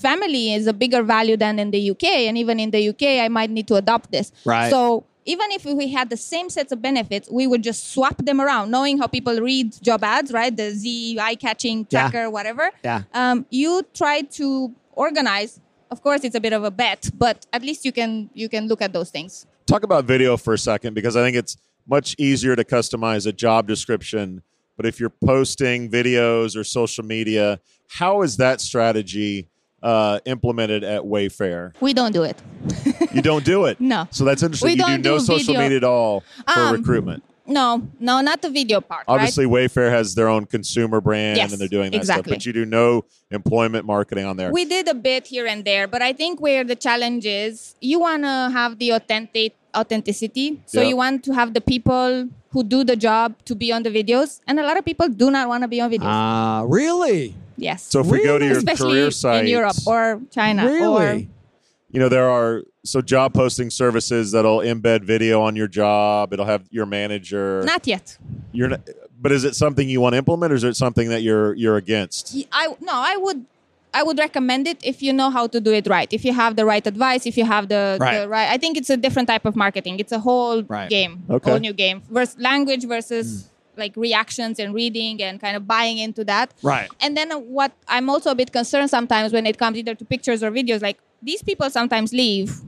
family 0.07 0.53
is 0.53 0.67
a 0.67 0.74
bigger 0.83 1.03
value 1.03 1.36
than 1.43 1.59
in 1.59 1.71
the 1.71 1.81
UK. 1.91 2.05
And 2.27 2.38
even 2.38 2.59
in 2.59 2.71
the 2.71 2.81
UK, 2.91 3.03
I 3.25 3.27
might 3.27 3.50
need 3.57 3.67
to 3.67 3.75
adopt 3.75 4.12
this. 4.12 4.31
Right. 4.45 4.69
So 4.69 5.03
even 5.25 5.51
if 5.51 5.65
we 5.65 5.88
had 5.98 6.09
the 6.09 6.17
same 6.17 6.50
sets 6.50 6.71
of 6.71 6.81
benefits, 6.81 7.29
we 7.29 7.45
would 7.45 7.62
just 7.62 7.91
swap 7.93 8.17
them 8.29 8.39
around, 8.41 8.71
knowing 8.71 8.98
how 8.98 9.07
people 9.07 9.36
read 9.41 9.67
job 9.89 10.01
ads, 10.03 10.31
right? 10.31 10.55
The 10.55 10.71
Z 10.71 11.19
eye 11.19 11.36
catching 11.36 11.79
Yeah. 11.79 11.86
tracker, 12.09 12.29
whatever. 12.38 12.71
Yeah. 12.83 13.03
Um, 13.13 13.45
you 13.50 13.71
try 13.93 14.21
to 14.39 14.74
organize. 15.05 15.59
Of 15.91 16.01
course, 16.01 16.24
it's 16.24 16.36
a 16.36 16.43
bit 16.48 16.53
of 16.53 16.63
a 16.63 16.71
bet, 16.71 17.09
but 17.25 17.45
at 17.51 17.62
least 17.63 17.83
you 17.88 17.91
can 18.00 18.29
you 18.33 18.48
can 18.48 18.63
look 18.71 18.81
at 18.81 18.91
those 18.93 19.09
things. 19.17 19.45
Talk 19.69 19.83
about 19.83 20.05
video 20.05 20.35
for 20.35 20.55
a 20.55 20.57
second 20.57 20.95
because 20.95 21.15
I 21.15 21.21
think 21.23 21.38
it's 21.38 21.55
much 21.88 22.15
easier 22.17 22.55
to 22.55 22.63
customize 22.63 23.27
a 23.27 23.31
job 23.31 23.67
description. 23.67 24.41
But 24.75 24.88
if 24.88 24.99
you're 24.99 25.11
posting 25.11 25.91
videos 25.91 26.55
or 26.55 26.63
social 26.63 27.05
media, 27.05 27.59
how 27.88 28.23
is 28.23 28.38
that 28.38 28.61
strategy 28.61 29.47
uh, 29.83 30.21
implemented 30.25 30.83
at 30.83 31.03
Wayfair? 31.03 31.73
We 31.81 31.93
don't 31.93 32.13
do 32.13 32.23
it. 32.23 32.41
You 33.13 33.23
don't 33.23 33.43
do 33.45 33.65
it. 33.65 33.79
No. 33.81 34.07
So 34.11 34.23
that's 34.23 34.43
interesting. 34.43 34.67
We 34.67 34.71
you 34.73 34.77
do 34.77 34.83
don't 34.83 35.01
no 35.01 35.17
do 35.17 35.23
social 35.25 35.53
video. 35.53 35.61
media 35.61 35.77
at 35.77 35.83
all 35.83 36.23
for 36.47 36.59
Um, 36.59 36.75
recruitment. 36.75 37.23
No, 37.47 37.88
no, 37.99 38.21
not 38.21 38.43
the 38.43 38.51
video 38.51 38.79
part. 38.81 39.05
Obviously, 39.07 39.45
Wayfair 39.45 39.89
has 39.89 40.13
their 40.13 40.29
own 40.29 40.45
consumer 40.45 41.01
brand 41.01 41.38
Yes, 41.38 41.51
and 41.51 41.59
they're 41.59 41.67
doing 41.67 41.89
that 41.91 41.97
exactly. 41.97 42.33
stuff, 42.33 42.38
but 42.38 42.45
you 42.45 42.53
do 42.53 42.65
no 42.65 43.05
employment 43.31 43.85
marketing 43.88 44.25
on 44.25 44.38
there. 44.38 44.51
We 44.51 44.65
did 44.65 44.88
a 44.88 44.93
bit 44.93 45.25
here 45.25 45.47
and 45.47 45.65
there, 45.65 45.88
but 45.88 46.03
I 46.03 46.13
think 46.13 46.39
where 46.39 46.63
the 46.63 46.75
challenge 46.75 47.25
is, 47.25 47.75
you 47.81 47.99
want 47.99 48.21
to 48.23 48.51
have 48.53 48.77
the 48.77 48.91
authentic 48.91 49.55
authenticity. 49.75 50.61
So 50.65 50.81
Yeah. 50.81 50.89
you 50.89 50.95
want 50.97 51.23
to 51.25 51.33
have 51.33 51.53
the 51.53 51.61
people 51.61 52.27
who 52.51 52.63
do 52.63 52.83
the 52.83 52.95
job 52.95 53.35
to 53.45 53.55
be 53.55 53.71
on 53.71 53.83
the 53.83 53.89
videos, 53.91 54.39
and 54.47 54.59
a 54.59 54.63
lot 54.63 54.77
of 54.77 54.83
people 54.85 55.07
do 55.09 55.29
not 55.31 55.47
want 55.47 55.61
to 55.63 55.67
be 55.67 55.79
on 55.81 55.91
videos. 55.91 56.05
Ah, 56.09 56.63
really? 56.67 57.35
yes, 57.57 57.83
so 57.83 57.99
if 57.99 58.07
we 58.07 58.23
go 58.23 58.39
to 58.39 58.45
your 58.45 58.57
especially 58.57 58.91
career 58.93 59.11
site, 59.11 59.43
in 59.43 59.51
Europe 59.51 59.75
or 59.85 60.21
China 60.31 60.65
or 60.65 60.69
Really? 60.71 61.29
you 61.91 61.99
know 61.99 62.07
there 62.09 62.29
are 62.29 62.63
so 62.85 63.01
job 63.01 63.33
posting 63.33 63.69
services 63.69 64.31
that'll 64.31 64.59
embed 64.59 65.03
video 65.03 65.41
on 65.41 65.55
your 65.55 65.67
job. 65.67 66.31
It'll 66.33 66.45
have 66.45 66.63
your 66.71 66.85
manager. 66.85 67.61
not 67.65 67.85
yet. 67.85 68.17
you're 68.53 68.69
not, 68.69 68.81
but 69.21 69.31
is 69.33 69.43
it 69.43 69.53
something 69.55 69.89
you 69.89 69.99
want 70.01 70.13
to 70.13 70.17
implement, 70.17 70.53
or 70.53 70.55
is 70.55 70.63
it 70.63 70.75
something 70.77 71.09
that 71.09 71.21
you're 71.21 71.53
you're 71.55 71.75
against? 71.77 72.35
I 72.51 72.67
no, 72.81 72.93
I 72.93 73.17
would 73.17 73.45
I 73.93 74.03
would 74.03 74.19
recommend 74.19 74.67
it 74.67 74.77
if 74.84 75.01
you 75.01 75.12
know 75.13 75.29
how 75.31 75.48
to 75.48 75.60
do 75.60 75.72
it 75.74 75.88
right. 75.88 76.08
If 76.13 76.24
you 76.24 76.34
have 76.34 76.55
the 76.55 76.65
right 76.65 76.86
advice, 76.86 77.25
if 77.25 77.36
you 77.38 77.46
have 77.46 77.69
the 77.69 77.98
Right. 78.00 78.19
the 78.22 78.29
right 78.29 78.50
I 78.50 78.58
think 78.58 78.77
it's 78.77 78.89
a 78.89 78.98
different 78.98 79.27
type 79.27 79.46
of 79.46 79.55
marketing. 79.55 80.00
It's 80.00 80.12
a 80.12 80.19
whole 80.19 80.63
Right. 80.63 80.89
game, 80.89 81.24
Okay. 81.29 81.50
whole 81.50 81.60
new 81.60 81.74
game. 81.74 82.01
Versus 82.10 82.38
language 82.39 82.86
versus 82.86 83.25
mm. 83.43 83.79
like 83.79 83.93
reactions 83.96 84.60
and 84.60 84.74
reading 84.74 85.22
and 85.24 85.39
kind 85.41 85.55
of 85.58 85.65
buying 85.67 85.98
into 85.98 86.24
that. 86.25 86.53
Right. 86.62 86.89
And 87.01 87.17
then 87.17 87.31
what 87.31 87.72
I'm 87.88 88.10
also 88.10 88.29
a 88.31 88.36
bit 88.36 88.51
concerned 88.51 88.89
sometimes 88.89 89.34
when 89.34 89.46
it 89.48 89.58
comes 89.58 89.77
either 89.77 89.96
to 89.96 90.05
pictures 90.05 90.43
or 90.43 90.51
videos, 90.51 90.81
like 90.84 91.00
these 91.24 91.41
people 91.41 91.69
sometimes 91.69 92.13
leave, 92.13 92.62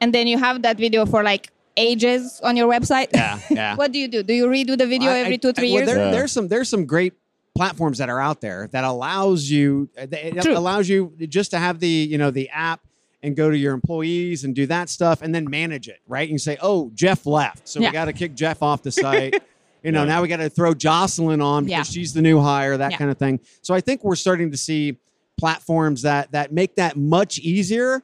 and 0.00 0.14
then 0.14 0.26
you 0.26 0.38
have 0.38 0.62
that 0.62 0.76
video 0.76 1.06
for 1.06 1.22
like 1.22 1.50
ages 1.76 2.40
on 2.44 2.56
your 2.56 2.68
website. 2.70 3.08
Yeah, 3.14 3.38
yeah. 3.50 3.74
what 3.76 3.92
do 3.92 3.98
you 3.98 4.08
do? 4.08 4.22
Do 4.22 4.32
you 4.34 4.46
redo 4.46 4.76
the 4.78 4.86
video 4.86 5.10
I- 5.10 5.18
every 5.20 5.38
two, 5.38 5.52
three 5.52 5.72
well, 5.72 5.82
years? 5.82 5.88
There, 5.88 6.04
Yeah. 6.06 6.10
There's 6.12 6.32
some 6.32 6.48
there's 6.48 6.68
some 6.68 6.84
great 6.86 7.14
platforms 7.54 7.98
that 7.98 8.08
are 8.08 8.20
out 8.20 8.40
there 8.40 8.68
that 8.72 8.82
allows 8.84 9.50
you 9.50 9.88
uh, 9.98 10.06
it 10.10 10.42
True. 10.42 10.56
allows 10.56 10.88
you 10.88 11.12
just 11.28 11.50
to 11.50 11.58
have 11.58 11.80
the 11.80 11.88
you 11.88 12.16
know 12.18 12.30
the 12.30 12.48
app 12.48 12.80
and 13.22 13.36
go 13.36 13.50
to 13.50 13.56
your 13.56 13.72
employees 13.74 14.42
and 14.44 14.54
do 14.54 14.66
that 14.66 14.88
stuff 14.88 15.22
and 15.22 15.32
then 15.34 15.48
manage 15.48 15.86
it 15.86 16.00
right. 16.08 16.28
You 16.28 16.38
say, 16.38 16.56
oh, 16.60 16.90
Jeff 16.94 17.24
left, 17.26 17.68
so 17.68 17.78
Yeah. 17.80 17.88
we 17.90 17.92
got 17.92 18.06
to 18.06 18.12
kick 18.12 18.34
Jeff 18.34 18.62
off 18.62 18.82
the 18.82 18.90
site. 19.04 19.40
You 19.84 19.92
know, 19.92 20.00
Yeah. 20.02 20.08
now 20.08 20.22
we 20.22 20.28
got 20.28 20.38
to 20.38 20.48
throw 20.50 20.74
Jocelyn 20.74 21.40
on 21.40 21.64
because 21.66 21.70
Yeah. 21.70 21.82
she's 21.84 22.12
the 22.14 22.22
new 22.22 22.40
hire, 22.40 22.76
that 22.76 22.98
kind 22.98 23.10
of 23.12 23.18
thing. 23.18 23.38
So 23.60 23.74
I 23.74 23.80
think 23.80 24.02
we're 24.02 24.16
starting 24.16 24.50
to 24.50 24.56
see 24.56 24.96
platforms 25.38 26.02
that 26.02 26.32
that 26.32 26.52
make 26.52 26.74
that 26.76 26.96
much 26.96 27.38
easier. 27.38 28.02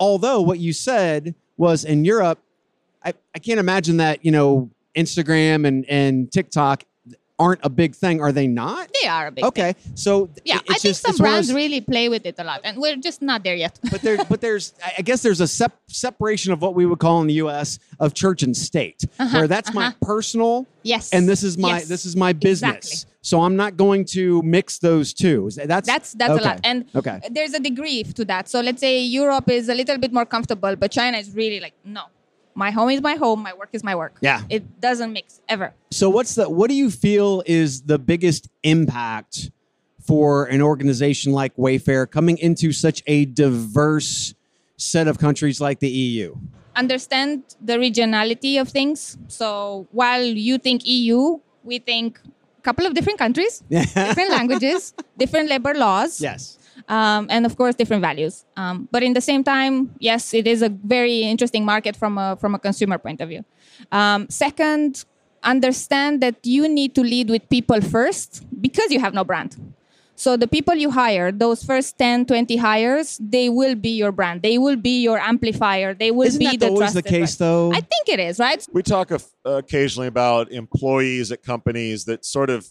Although 0.00 0.40
what 0.42 0.58
you 0.58 0.72
said 0.74 1.34
was 1.56 1.84
in 1.84 2.04
Europe, 2.04 2.38
I, 3.04 3.14
I 3.34 3.38
can't 3.38 3.60
imagine 3.60 3.96
that, 3.98 4.24
you 4.24 4.30
know, 4.32 4.70
Instagram 4.96 5.66
and, 5.66 5.84
and 5.88 6.30
TikTok 6.30 6.84
aren't 7.38 7.60
a 7.64 7.68
big 7.68 7.94
thing. 7.96 8.20
Are 8.20 8.32
they 8.32 8.46
not? 8.46 8.88
they 9.02 9.08
are 9.08 9.26
a 9.26 9.32
big 9.32 9.44
Okay. 9.44 9.72
thing. 9.72 9.96
So 9.96 10.30
Yeah, 10.44 10.56
I 10.56 10.58
think 10.78 10.82
just, 10.82 11.02
some 11.02 11.10
it's 11.10 11.20
one 11.20 11.26
of 11.28 11.32
brands 11.32 11.48
those- 11.48 11.56
really 11.56 11.80
play 11.80 12.08
with 12.08 12.26
it 12.26 12.36
a 12.38 12.44
lot, 12.44 12.60
and 12.64 12.78
we're 12.78 12.96
just 12.96 13.22
not 13.22 13.42
there 13.42 13.56
yet. 13.56 13.78
but 13.90 14.02
there, 14.02 14.18
but 14.28 14.40
there's, 14.40 14.72
I- 14.98 15.02
guess 15.02 15.22
there's 15.22 15.40
a 15.40 15.48
sep- 15.48 15.80
separation 15.88 16.52
of 16.52 16.62
what 16.62 16.74
we 16.74 16.86
would 16.86 16.98
call 17.00 17.20
in 17.22 17.26
the 17.26 17.34
U.S. 17.44 17.78
of 17.98 18.14
church 18.14 18.42
and 18.42 18.56
state, 18.56 19.04
where 19.32 19.48
that's 19.48 19.74
my 19.74 19.92
personal 20.00 20.66
yes, 20.82 21.12
and 21.12 21.28
this 21.28 21.42
is 21.42 21.58
my 21.58 21.68
Uh-huh, 21.70 21.78
Yes. 21.80 21.88
this 21.88 22.06
is 22.06 22.14
my 22.16 22.32
business. 22.32 22.76
Exactly. 22.86 23.10
So 23.22 23.40
I'm 23.42 23.56
not 23.56 23.76
going 23.76 24.04
to 24.16 24.42
mix 24.42 24.78
those 24.78 25.12
two. 25.14 25.48
That's 25.56 25.86
That's 25.86 26.12
that's 26.12 26.30
okay. 26.30 26.44
a 26.44 26.46
lot, 26.48 26.60
and 26.62 26.84
okay. 26.94 27.20
there's 27.30 27.54
a 27.54 27.60
degree 27.60 28.02
to 28.18 28.24
that. 28.26 28.48
So 28.48 28.60
let's 28.60 28.80
say 28.80 29.00
Europe 29.00 29.48
is 29.50 29.68
a 29.68 29.74
little 29.74 29.98
bit 29.98 30.12
more 30.12 30.26
comfortable, 30.26 30.76
but 30.76 30.90
China 30.92 31.16
is 31.18 31.34
really 31.34 31.58
like, 31.58 31.72
no, 31.84 32.02
my 32.54 32.70
home 32.70 32.90
is 32.90 33.00
my 33.02 33.14
home, 33.14 33.42
my 33.42 33.52
work 33.52 33.70
is 33.72 33.82
my 33.82 33.94
work. 33.94 34.16
Yeah. 34.20 34.42
it 34.48 34.80
doesn't 34.80 35.12
mix 35.12 35.40
ever. 35.48 35.74
So 35.90 36.08
what's 36.10 36.34
the 36.34 36.48
what 36.48 36.68
do 36.70 36.74
you 36.76 36.90
feel 36.90 37.42
is 37.46 37.82
the 37.82 37.98
biggest 37.98 38.48
impact 38.62 39.50
for 40.06 40.44
an 40.46 40.60
organization 40.62 41.32
like 41.32 41.56
Wayfair 41.56 42.10
coming 42.10 42.38
into 42.38 42.72
such 42.72 43.02
a 43.06 43.24
diverse 43.24 44.34
set 44.76 45.08
of 45.08 45.18
countries 45.18 45.60
like 45.60 45.80
the 45.80 45.88
EU? 45.90 46.36
Understand 46.76 47.42
the 47.60 47.74
regionality 47.74 48.60
of 48.60 48.68
things. 48.68 49.16
So 49.28 49.86
while 49.92 50.22
you 50.24 50.58
think 50.58 50.82
EU, 50.84 51.38
we 51.62 51.78
think 51.78 52.18
a 52.58 52.62
couple 52.62 52.84
of 52.86 52.94
different 52.94 53.18
countries, 53.18 53.62
different 53.70 54.30
languages, 54.30 54.92
different 55.16 55.48
labor 55.48 55.74
laws. 55.74 56.20
yes. 56.20 56.58
Um, 56.88 57.26
and 57.30 57.46
of 57.46 57.56
course 57.56 57.74
different 57.74 58.02
values. 58.02 58.44
Um, 58.56 58.88
but 58.90 59.02
in 59.02 59.14
the 59.14 59.20
same 59.20 59.44
time, 59.44 59.94
yes, 59.98 60.34
it 60.34 60.46
is 60.46 60.62
a 60.62 60.68
very 60.68 61.20
interesting 61.22 61.64
market 61.64 61.96
from 61.96 62.18
a 62.18 62.36
from 62.36 62.54
a 62.54 62.58
consumer 62.58 62.98
point 62.98 63.20
of 63.20 63.28
view. 63.28 63.44
Um, 63.92 64.28
second, 64.28 65.04
understand 65.42 66.20
that 66.22 66.36
you 66.42 66.68
need 66.68 66.94
to 66.94 67.02
lead 67.02 67.30
with 67.30 67.48
people 67.48 67.80
first 67.80 68.44
because 68.60 68.90
you 68.90 69.00
have 69.00 69.14
no 69.14 69.24
brand. 69.24 69.56
So 70.16 70.36
the 70.36 70.46
people 70.46 70.74
you 70.76 70.90
hire, 70.92 71.32
those 71.32 71.64
first 71.64 71.98
10, 71.98 72.26
20 72.26 72.56
hires, 72.56 73.18
they 73.20 73.48
will 73.48 73.74
be 73.74 73.90
your 73.90 74.12
brand. 74.12 74.42
They 74.42 74.58
will 74.58 74.76
be 74.76 75.02
your 75.02 75.18
amplifier. 75.18 75.92
They 75.92 76.12
will 76.12 76.28
Isn't 76.28 76.38
be 76.38 76.46
that 76.56 76.60
the 76.60 76.68
always 76.68 76.94
the 76.94 77.02
case, 77.02 77.36
brand. 77.36 77.50
though? 77.50 77.72
I 77.72 77.80
think 77.80 78.08
it 78.08 78.20
is, 78.20 78.38
right? 78.38 78.64
We 78.72 78.84
talk 78.84 79.10
of, 79.10 79.24
occasionally 79.44 80.06
about 80.06 80.52
employees 80.52 81.32
at 81.32 81.42
companies 81.42 82.04
that 82.04 82.24
sort 82.24 82.48
of 82.48 82.68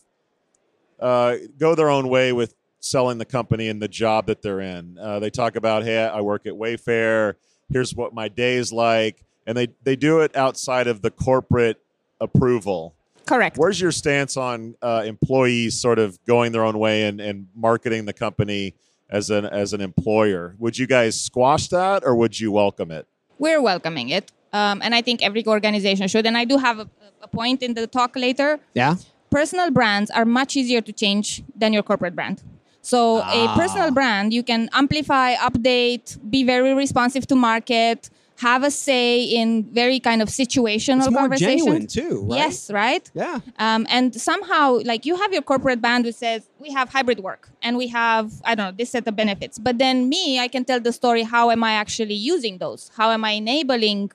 uh, 1.02 1.36
go 1.58 1.76
their 1.76 1.90
own 1.90 2.08
way 2.08 2.32
with 2.32 2.56
selling 2.84 3.18
the 3.18 3.26
company 3.26 3.70
and 3.70 3.82
the 3.82 3.88
job 3.88 4.28
that 4.28 4.42
they're 4.42 4.60
in. 4.60 4.98
Uh, 4.98 5.20
they 5.20 5.30
talk 5.30 5.56
about, 5.56 5.84
hey, 5.84 6.04
I 6.06 6.22
work 6.22 6.46
at 6.46 6.54
Wayfair. 6.54 7.36
Here's 7.70 7.96
what 7.96 8.14
my 8.14 8.28
day's 8.28 8.72
like, 8.72 9.24
and 9.48 9.58
they 9.58 9.70
they 9.84 9.96
do 9.96 10.20
it 10.20 10.36
outside 10.36 10.88
of 10.88 11.02
the 11.02 11.12
corporate 11.12 11.82
approval. 12.20 12.96
Correct. 13.26 13.58
Where's 13.58 13.80
your 13.80 13.92
stance 13.92 14.36
on 14.36 14.76
uh, 14.82 15.04
employees 15.06 15.80
sort 15.80 15.98
of 15.98 16.24
going 16.26 16.52
their 16.52 16.66
own 16.66 16.78
way 16.78 17.04
and, 17.04 17.22
and 17.22 17.48
marketing 17.56 18.06
the 18.06 18.14
company 18.14 18.76
as 19.10 19.30
an 19.30 19.46
as 19.46 19.74
an 19.74 19.82
employer? 19.82 20.56
Would 20.60 20.78
you 20.78 20.88
guys 20.88 21.20
squash 21.20 21.70
that, 21.70 22.04
or 22.06 22.16
would 22.16 22.40
you 22.40 22.52
welcome 22.52 22.92
it? 22.92 23.08
we're 23.44 23.62
welcoming 23.62 24.10
it. 24.10 24.32
Um, 24.54 24.82
and 24.82 24.96
I 24.96 25.02
think 25.02 25.22
every 25.22 25.46
organization 25.46 26.08
should. 26.08 26.26
And 26.26 26.38
I 26.38 26.46
do 26.46 26.58
have 26.58 26.80
a, 26.80 26.88
a 27.22 27.28
point 27.28 27.62
in 27.62 27.74
the 27.74 27.88
talk 27.88 28.16
later. 28.16 28.60
Yeah. 28.74 28.96
Personal 29.30 29.72
brands 29.72 30.10
are 30.12 30.26
much 30.26 30.56
easier 30.56 30.82
to 30.82 30.94
change 30.94 31.44
than 31.56 31.74
your 31.74 31.84
corporate 31.84 32.16
brand. 32.16 32.44
So 32.84 33.20
a 33.20 33.54
personal 33.56 33.92
brand, 33.92 34.34
you 34.34 34.44
can 34.44 34.70
amplify, 34.74 35.36
update, 35.36 36.20
be 36.30 36.44
very 36.44 36.74
responsive 36.74 37.26
to 37.28 37.36
market, 37.36 38.10
have 38.38 38.64
a 38.64 38.70
say 38.72 39.24
in 39.24 39.64
very 39.72 40.02
kind 40.02 40.22
of 40.22 40.28
situational 40.28 40.98
It's 40.98 41.12
more 41.12 41.22
conversations. 41.22 41.64
genuine 41.64 41.88
too, 41.88 42.28
right? 42.30 42.38
Yes, 42.38 42.70
right? 42.70 43.10
Yeah. 43.14 43.40
Um, 43.58 43.88
and 43.90 44.14
somehow, 44.14 44.80
like 44.84 45.06
you 45.06 45.16
have 45.16 45.32
your 45.32 45.42
corporate 45.42 45.82
band 45.82 46.04
which 46.04 46.16
says 46.16 46.50
we 46.60 46.72
have 46.72 46.90
hybrid 46.90 47.22
work 47.22 47.50
and 47.62 47.78
we 47.78 47.88
have 47.88 48.34
I 48.44 48.54
don't 48.56 48.66
know 48.68 48.76
this 48.78 48.90
set 48.90 49.08
of 49.08 49.16
benefits. 49.16 49.58
But 49.58 49.78
then 49.78 50.10
me, 50.10 50.40
I 50.40 50.50
can 50.50 50.66
tell 50.66 50.82
the 50.82 50.92
story. 50.92 51.24
How 51.24 51.52
am 51.52 51.64
I 51.64 51.74
actually 51.84 52.16
using 52.16 52.58
those? 52.58 52.92
How 52.98 53.12
am 53.12 53.24
I 53.24 53.32
enabling 53.32 54.12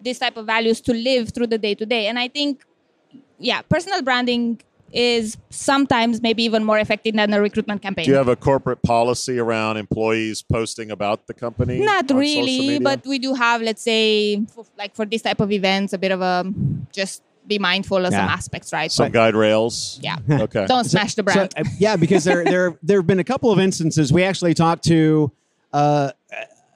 this 0.00 0.18
type 0.18 0.36
of 0.36 0.46
values 0.46 0.80
to 0.82 0.92
live 0.92 1.30
through 1.30 1.46
the 1.48 1.58
day 1.58 1.76
to 1.76 1.86
day? 1.86 2.08
And 2.08 2.18
I 2.18 2.26
think, 2.26 2.64
yeah, 3.38 3.62
personal 3.62 4.02
branding 4.02 4.60
is 4.92 5.36
sometimes 5.50 6.20
maybe 6.20 6.42
even 6.42 6.64
more 6.64 6.78
effective 6.78 7.14
than 7.14 7.32
a 7.32 7.40
recruitment 7.40 7.82
campaign. 7.82 8.04
Do 8.04 8.10
you 8.10 8.16
have 8.16 8.28
a 8.28 8.36
corporate 8.36 8.82
policy 8.82 9.38
around 9.38 9.76
employees 9.76 10.42
posting 10.42 10.90
about 10.90 11.26
the 11.26 11.34
company? 11.34 11.80
Not 11.80 12.04
on 12.04 12.08
social 12.08 12.20
really, 12.20 12.60
media? 12.60 12.80
but 12.80 13.06
we 13.06 13.18
do 13.18 13.34
have, 13.34 13.62
let's 13.62 13.82
say, 13.82 14.42
f- 14.58 14.70
like 14.76 14.94
for 14.94 15.06
this 15.06 15.22
type 15.22 15.40
of 15.40 15.52
events, 15.52 15.92
a 15.92 15.98
bit 15.98 16.12
of 16.12 16.20
a 16.20 16.52
just 16.92 17.22
be 17.46 17.58
mindful 17.58 18.04
of 18.04 18.12
some 18.12 18.28
aspects, 18.28 18.72
right? 18.72 18.90
some 18.92 19.10
guide 19.10 19.34
rails. 19.34 19.98
yeah. 20.02 20.16
Okay. 20.30 20.66
Don't 20.66 20.84
smash 20.84 21.14
the 21.14 21.22
brand. 21.22 21.52
So, 21.56 21.62
uh, 21.62 21.64
yeah, 21.78 21.96
because 21.96 22.24
there 22.24 22.44
there 22.44 22.78
there 22.82 22.98
have 22.98 23.06
been 23.06 23.18
a 23.18 23.24
couple 23.24 23.50
of 23.50 23.58
instances. 23.58 24.12
We 24.12 24.24
actually 24.24 24.54
talked 24.54 24.84
to 24.84 25.30
uh, 25.72 26.12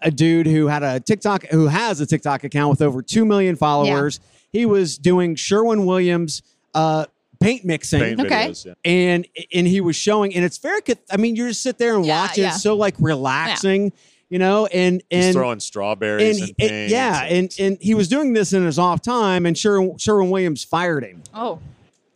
a 0.03 0.11
dude 0.11 0.47
who 0.47 0.67
had 0.67 0.83
a 0.83 1.01
TikTok 1.01 1.47
who 1.47 1.67
has 1.67 2.01
a 2.01 2.07
TikTok 2.07 2.45
account 2.45 2.71
with 2.71 2.83
over 2.83 3.03
two 3.03 3.25
million 3.25 3.57
followers. 3.57 4.21
He 4.53 4.67
was 4.67 4.99
doing 4.99 5.35
Sherwin 5.35 5.85
Williams 5.87 6.43
uh, 6.75 7.07
paint 7.41 7.65
mixing. 7.65 8.01
Paint 8.01 8.21
Okay. 8.21 8.49
videos, 8.49 8.67
yeah. 8.67 8.75
and 8.85 9.27
and 9.53 9.67
he 9.67 9.81
was 9.81 9.97
showing 9.97 10.35
and 10.35 10.45
it's 10.45 10.59
very 10.59 10.81
good 10.83 10.99
i 11.11 11.17
mean 11.17 11.37
you 11.37 11.49
just 11.49 11.63
sit 11.63 11.79
there 11.79 11.97
and 11.97 12.05
Yeah, 12.07 12.23
watch 12.23 12.39
it 12.39 12.43
yeah. 12.43 12.49
it's 12.55 12.63
so 12.63 12.77
like 12.77 12.95
relaxing 12.99 13.93
you 14.31 14.39
know 14.39 14.67
and 14.67 15.03
He's 15.11 15.27
and 15.27 15.35
throwing 15.35 15.61
strawberries 15.61 16.41
and, 16.41 16.49
and, 16.49 16.57
paint. 16.59 16.73
and- 16.73 16.91
yeah 16.91 17.23
and 17.25 17.55
and 17.59 17.79
he 17.81 17.95
was 17.95 18.09
doing 18.09 18.33
this 18.33 18.53
in 18.53 18.65
his 18.65 18.79
off 18.79 19.03
time 19.03 19.47
and 19.47 19.57
sherwin, 19.59 19.99
sherwin 19.99 20.31
williams 20.31 20.65
fired 20.65 21.05
him 21.05 21.23
oh. 21.35 21.59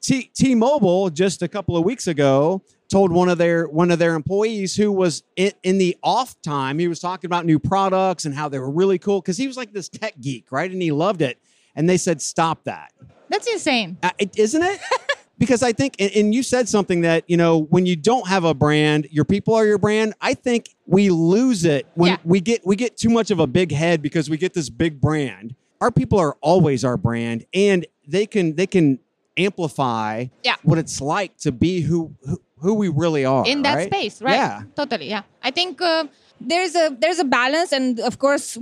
T- 0.01 0.31
t-mobile 0.35 1.11
just 1.11 1.43
a 1.43 1.49
couple 1.49 1.77
of 1.77 1.85
weeks 1.85 2.07
ago 2.07 2.63
told 2.89 3.13
one 3.13 3.29
of 3.29 3.37
their 3.37 3.67
one 3.69 3.91
of 3.91 3.99
their 3.99 4.15
employees 4.15 4.75
who 4.77 4.91
was 4.93 5.23
in, 5.37 5.53
in 5.63 5.77
the 5.79 5.97
off 6.03 6.41
time 6.41 6.79
he 6.79 6.89
was 6.89 7.01
talking 7.01 7.29
about 7.29 7.45
new 7.45 7.59
products 7.59 8.25
and 8.25 8.35
how 8.35 8.49
they 8.49 8.59
were 8.59 8.71
really 8.71 8.99
cool 8.99 9.21
because 9.21 9.37
he 9.37 9.47
was 9.47 9.57
like 9.57 9.73
this 9.73 9.89
tech 9.89 10.15
geek 10.21 10.51
right 10.53 10.71
and 10.71 10.81
he 10.81 10.93
loved 10.93 11.21
it 11.21 11.39
and 11.75 11.89
they 11.91 11.97
said 11.99 12.23
stop 12.23 12.65
that 12.65 12.93
That's 13.29 13.47
insane. 13.47 13.99
uh, 14.03 14.11
it, 14.19 14.39
isn't 14.39 14.63
it? 14.63 14.81
because 15.39 15.63
I 15.63 15.73
think, 15.73 15.95
and, 16.01 16.35
you 16.35 16.43
said 16.43 16.69
something 16.69 17.03
that 17.03 17.25
you 17.29 17.37
know, 17.37 17.59
when 17.71 17.87
you 17.87 17.97
don't 17.97 18.27
have 18.29 18.45
a 18.45 18.55
brand, 18.55 19.07
your 19.11 19.25
people 19.25 19.55
are 19.55 19.65
your 19.67 19.79
brand. 19.79 20.15
I 20.21 20.35
think 20.35 20.75
we 20.87 21.11
lose 21.11 21.65
it 21.65 21.87
when 21.95 22.13
Yeah. 22.13 22.17
we 22.25 22.41
get 22.41 22.67
we 22.67 22.77
get 22.77 22.97
too 22.97 23.11
much 23.11 23.31
of 23.31 23.39
a 23.39 23.47
big 23.47 23.73
head 23.73 24.03
because 24.03 24.29
we 24.29 24.37
get 24.37 24.55
this 24.55 24.69
big 24.69 25.01
brand. 25.01 25.55
Our 25.81 25.91
people 25.93 26.19
are 26.19 26.37
always 26.41 26.85
our 26.85 26.97
brand, 26.97 27.45
and 27.55 27.87
they 28.07 28.27
can 28.27 28.57
they 28.57 28.67
can 28.67 28.99
amplify 29.37 30.27
Yeah. 30.43 30.57
what 30.63 30.79
it's 30.79 31.01
like 31.01 31.37
to 31.39 31.53
be 31.53 31.81
who 31.83 32.13
who, 32.27 32.41
who 32.59 32.75
we 32.75 32.89
really 32.89 33.25
are 33.25 33.47
in 33.47 33.63
that 33.63 33.75
right? 33.77 33.87
space, 33.87 34.21
right? 34.21 34.35
Yeah. 34.35 34.63
Totally. 34.75 35.09
Yeah. 35.09 35.23
I 35.43 35.51
think 35.53 35.81
uh, 35.81 36.07
there's 36.41 36.75
a 36.75 36.97
there's 36.99 37.21
a 37.21 37.25
balance, 37.25 37.73
and 37.73 38.01
of 38.01 38.19
course, 38.19 38.59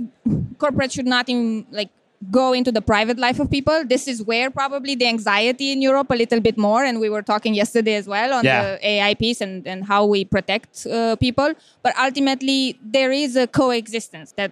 corporate 0.59 0.91
should 0.91 1.07
not 1.07 1.27
even 1.29 1.65
like 1.71 1.89
go 2.31 2.53
into 2.53 2.71
the 2.71 2.81
private 2.81 3.17
life 3.19 3.39
of 3.39 3.49
people. 3.51 3.85
This 3.85 4.07
is 4.07 4.23
where 4.23 4.49
probably 4.49 4.95
the 4.95 5.07
anxiety 5.07 5.71
in 5.71 5.81
Europe 5.81 6.09
a 6.09 6.15
little 6.15 6.39
bit 6.39 6.57
more, 6.57 6.83
and 6.83 6.99
we 6.99 7.09
were 7.09 7.21
talking 7.21 7.53
yesterday 7.53 7.95
as 7.95 8.07
well 8.07 8.33
on 8.33 8.43
Yeah. 8.43 8.63
the 8.63 8.87
AI 8.87 9.13
piece 9.13 9.39
and 9.41 9.67
and 9.67 9.85
how 9.85 10.05
we 10.05 10.25
protect 10.25 10.85
uh, 10.87 11.15
people. 11.17 11.53
But 11.83 11.93
ultimately, 11.97 12.77
there 12.81 13.11
is 13.11 13.35
a 13.35 13.45
coexistence 13.47 14.31
that 14.33 14.51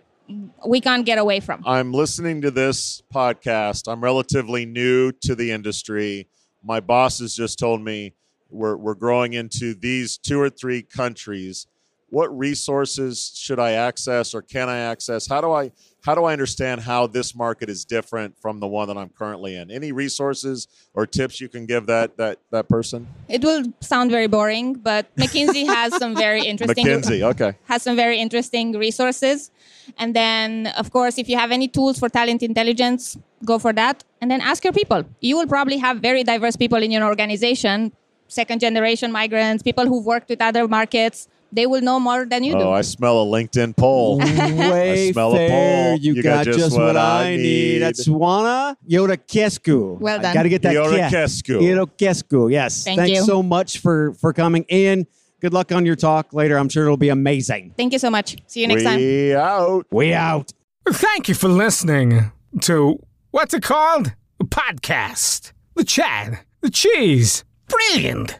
we 0.65 0.79
can't 0.81 1.05
get 1.05 1.17
away 1.17 1.39
from. 1.39 1.61
I'm 1.65 1.91
listening 1.93 2.41
to 2.41 2.51
this 2.51 3.03
podcast. 3.13 3.87
I'm 3.91 4.01
relatively 4.03 4.65
new 4.65 5.11
to 5.27 5.35
the 5.35 5.51
industry. 5.51 6.27
My 6.63 6.79
boss 6.79 7.19
has 7.19 7.35
just 7.35 7.59
told 7.59 7.81
me 7.81 8.13
we're, 8.49 8.75
we're 8.75 8.95
growing 8.95 9.33
into 9.33 9.73
these 9.75 10.17
two 10.17 10.39
or 10.39 10.49
three 10.49 10.81
countries. 10.81 11.67
what 12.09 12.29
resources 12.37 13.31
should 13.35 13.59
I 13.59 13.71
access 13.73 14.33
or 14.33 14.41
can 14.41 14.69
I 14.69 14.77
access? 14.77 15.27
How 15.27 15.41
do 15.41 15.51
I 15.51 15.71
how 16.05 16.13
do 16.13 16.23
I 16.25 16.33
understand 16.33 16.81
how 16.81 17.07
this 17.07 17.33
market 17.33 17.67
is 17.67 17.83
different 17.83 18.37
from 18.39 18.59
the 18.59 18.67
one 18.67 18.87
that 18.89 18.97
I'm 18.97 19.09
currently 19.09 19.55
in? 19.55 19.71
Any 19.71 19.91
resources 19.91 20.67
or 20.93 21.07
tips 21.07 21.41
you 21.41 21.49
can 21.49 21.65
give 21.65 21.87
that 21.87 22.17
that 22.17 22.37
that 22.51 22.69
person? 22.69 23.07
It 23.27 23.43
will 23.43 23.63
sound 23.81 24.11
very 24.11 24.27
boring, 24.27 24.75
but 24.75 25.03
McKinsey 25.21 25.65
has 25.65 25.97
some 25.97 26.15
very 26.15 26.45
interesting 26.45 26.85
McKinsey, 26.85 27.23
okay. 27.31 27.53
has 27.63 27.81
some 27.81 27.95
very 27.95 28.19
interesting 28.19 28.73
resources. 28.73 29.49
And 29.97 30.15
then, 30.15 30.67
of 30.77 30.91
course, 30.91 31.17
if 31.17 31.27
you 31.27 31.37
have 31.37 31.51
any 31.51 31.67
tools 31.67 31.97
for 31.97 32.07
talent 32.07 32.43
intelligence, 32.43 33.17
go 33.43 33.57
for 33.57 33.73
that. 33.73 34.03
And 34.21 34.29
then 34.29 34.41
ask 34.41 34.63
your 34.63 34.73
people. 34.73 35.03
You 35.21 35.37
will 35.37 35.47
probably 35.47 35.77
have 35.77 35.97
very 36.01 36.23
diverse 36.23 36.55
people 36.55 36.81
in 36.83 36.91
your 36.91 37.03
organization, 37.03 37.91
second 38.27 38.59
generation 38.61 39.11
migrants, 39.11 39.63
people 39.63 39.87
who've 39.87 40.05
worked 40.05 40.29
with 40.29 40.41
other 40.41 40.67
markets 40.67 41.27
they 41.55 41.65
will 41.65 41.81
know 41.81 41.99
more 41.99 42.25
than 42.25 42.43
you 42.43 42.53
oh, 42.55 42.59
do. 42.59 42.65
Oh, 42.65 42.71
I 42.71 42.81
smell 42.81 43.23
a 43.23 43.25
LinkedIn 43.25 43.77
poll. 43.77 44.17
Way 44.19 45.09
I 45.09 45.11
smell 45.11 45.33
a 45.33 45.37
fair. 45.37 45.49
poll. 45.49 45.99
You, 45.99 46.21
got, 46.21 46.45
just 46.45 46.77
what 46.77 46.97
I 46.97 47.37
need. 47.37 47.79
That's 47.79 48.07
Swana 48.07 48.75
Iordachescu. 48.87 49.99
Well 49.99 50.19
done. 50.19 50.33
Got 50.33 50.43
to 50.43 50.49
get 50.49 50.61
that 50.63 50.75
Iordachescu. 50.75 51.61
Iordachescu. 51.61 52.51
Yes. 52.51 52.83
Thank 52.83 52.99
Thanks 52.99 53.19
you. 53.19 53.25
so 53.25 53.41
much 53.41 53.79
for 53.79 54.13
for 54.15 54.33
coming. 54.33 54.65
Ian, 54.69 55.07
good 55.39 55.53
luck 55.53 55.71
on 55.71 55.85
your 55.85 55.95
talk 55.95 56.33
later. 56.33 56.57
I'm 56.57 56.69
sure 56.69 56.83
it'll 56.83 56.97
be 56.97 57.09
amazing. 57.09 57.73
Thank 57.77 57.93
you 57.93 57.99
so 57.99 58.09
much. 58.09 58.35
See 58.47 58.61
you 58.61 58.67
next 58.67 58.83
time. 58.83 58.99
We 58.99 59.33
out. 59.33 59.87
We 59.91 60.13
out. 60.13 60.51
Thank 60.87 61.29
you 61.29 61.35
for 61.35 61.47
listening 61.47 62.31
to 62.61 62.99
what's 63.31 63.53
it 63.53 63.63
called? 63.63 64.13
A 64.39 64.43
podcast. 64.43 65.53
The 65.75 65.83
Chad. 65.83 66.39
The 66.61 66.69
cheese. 66.69 67.43
Brilliant. 67.67 68.39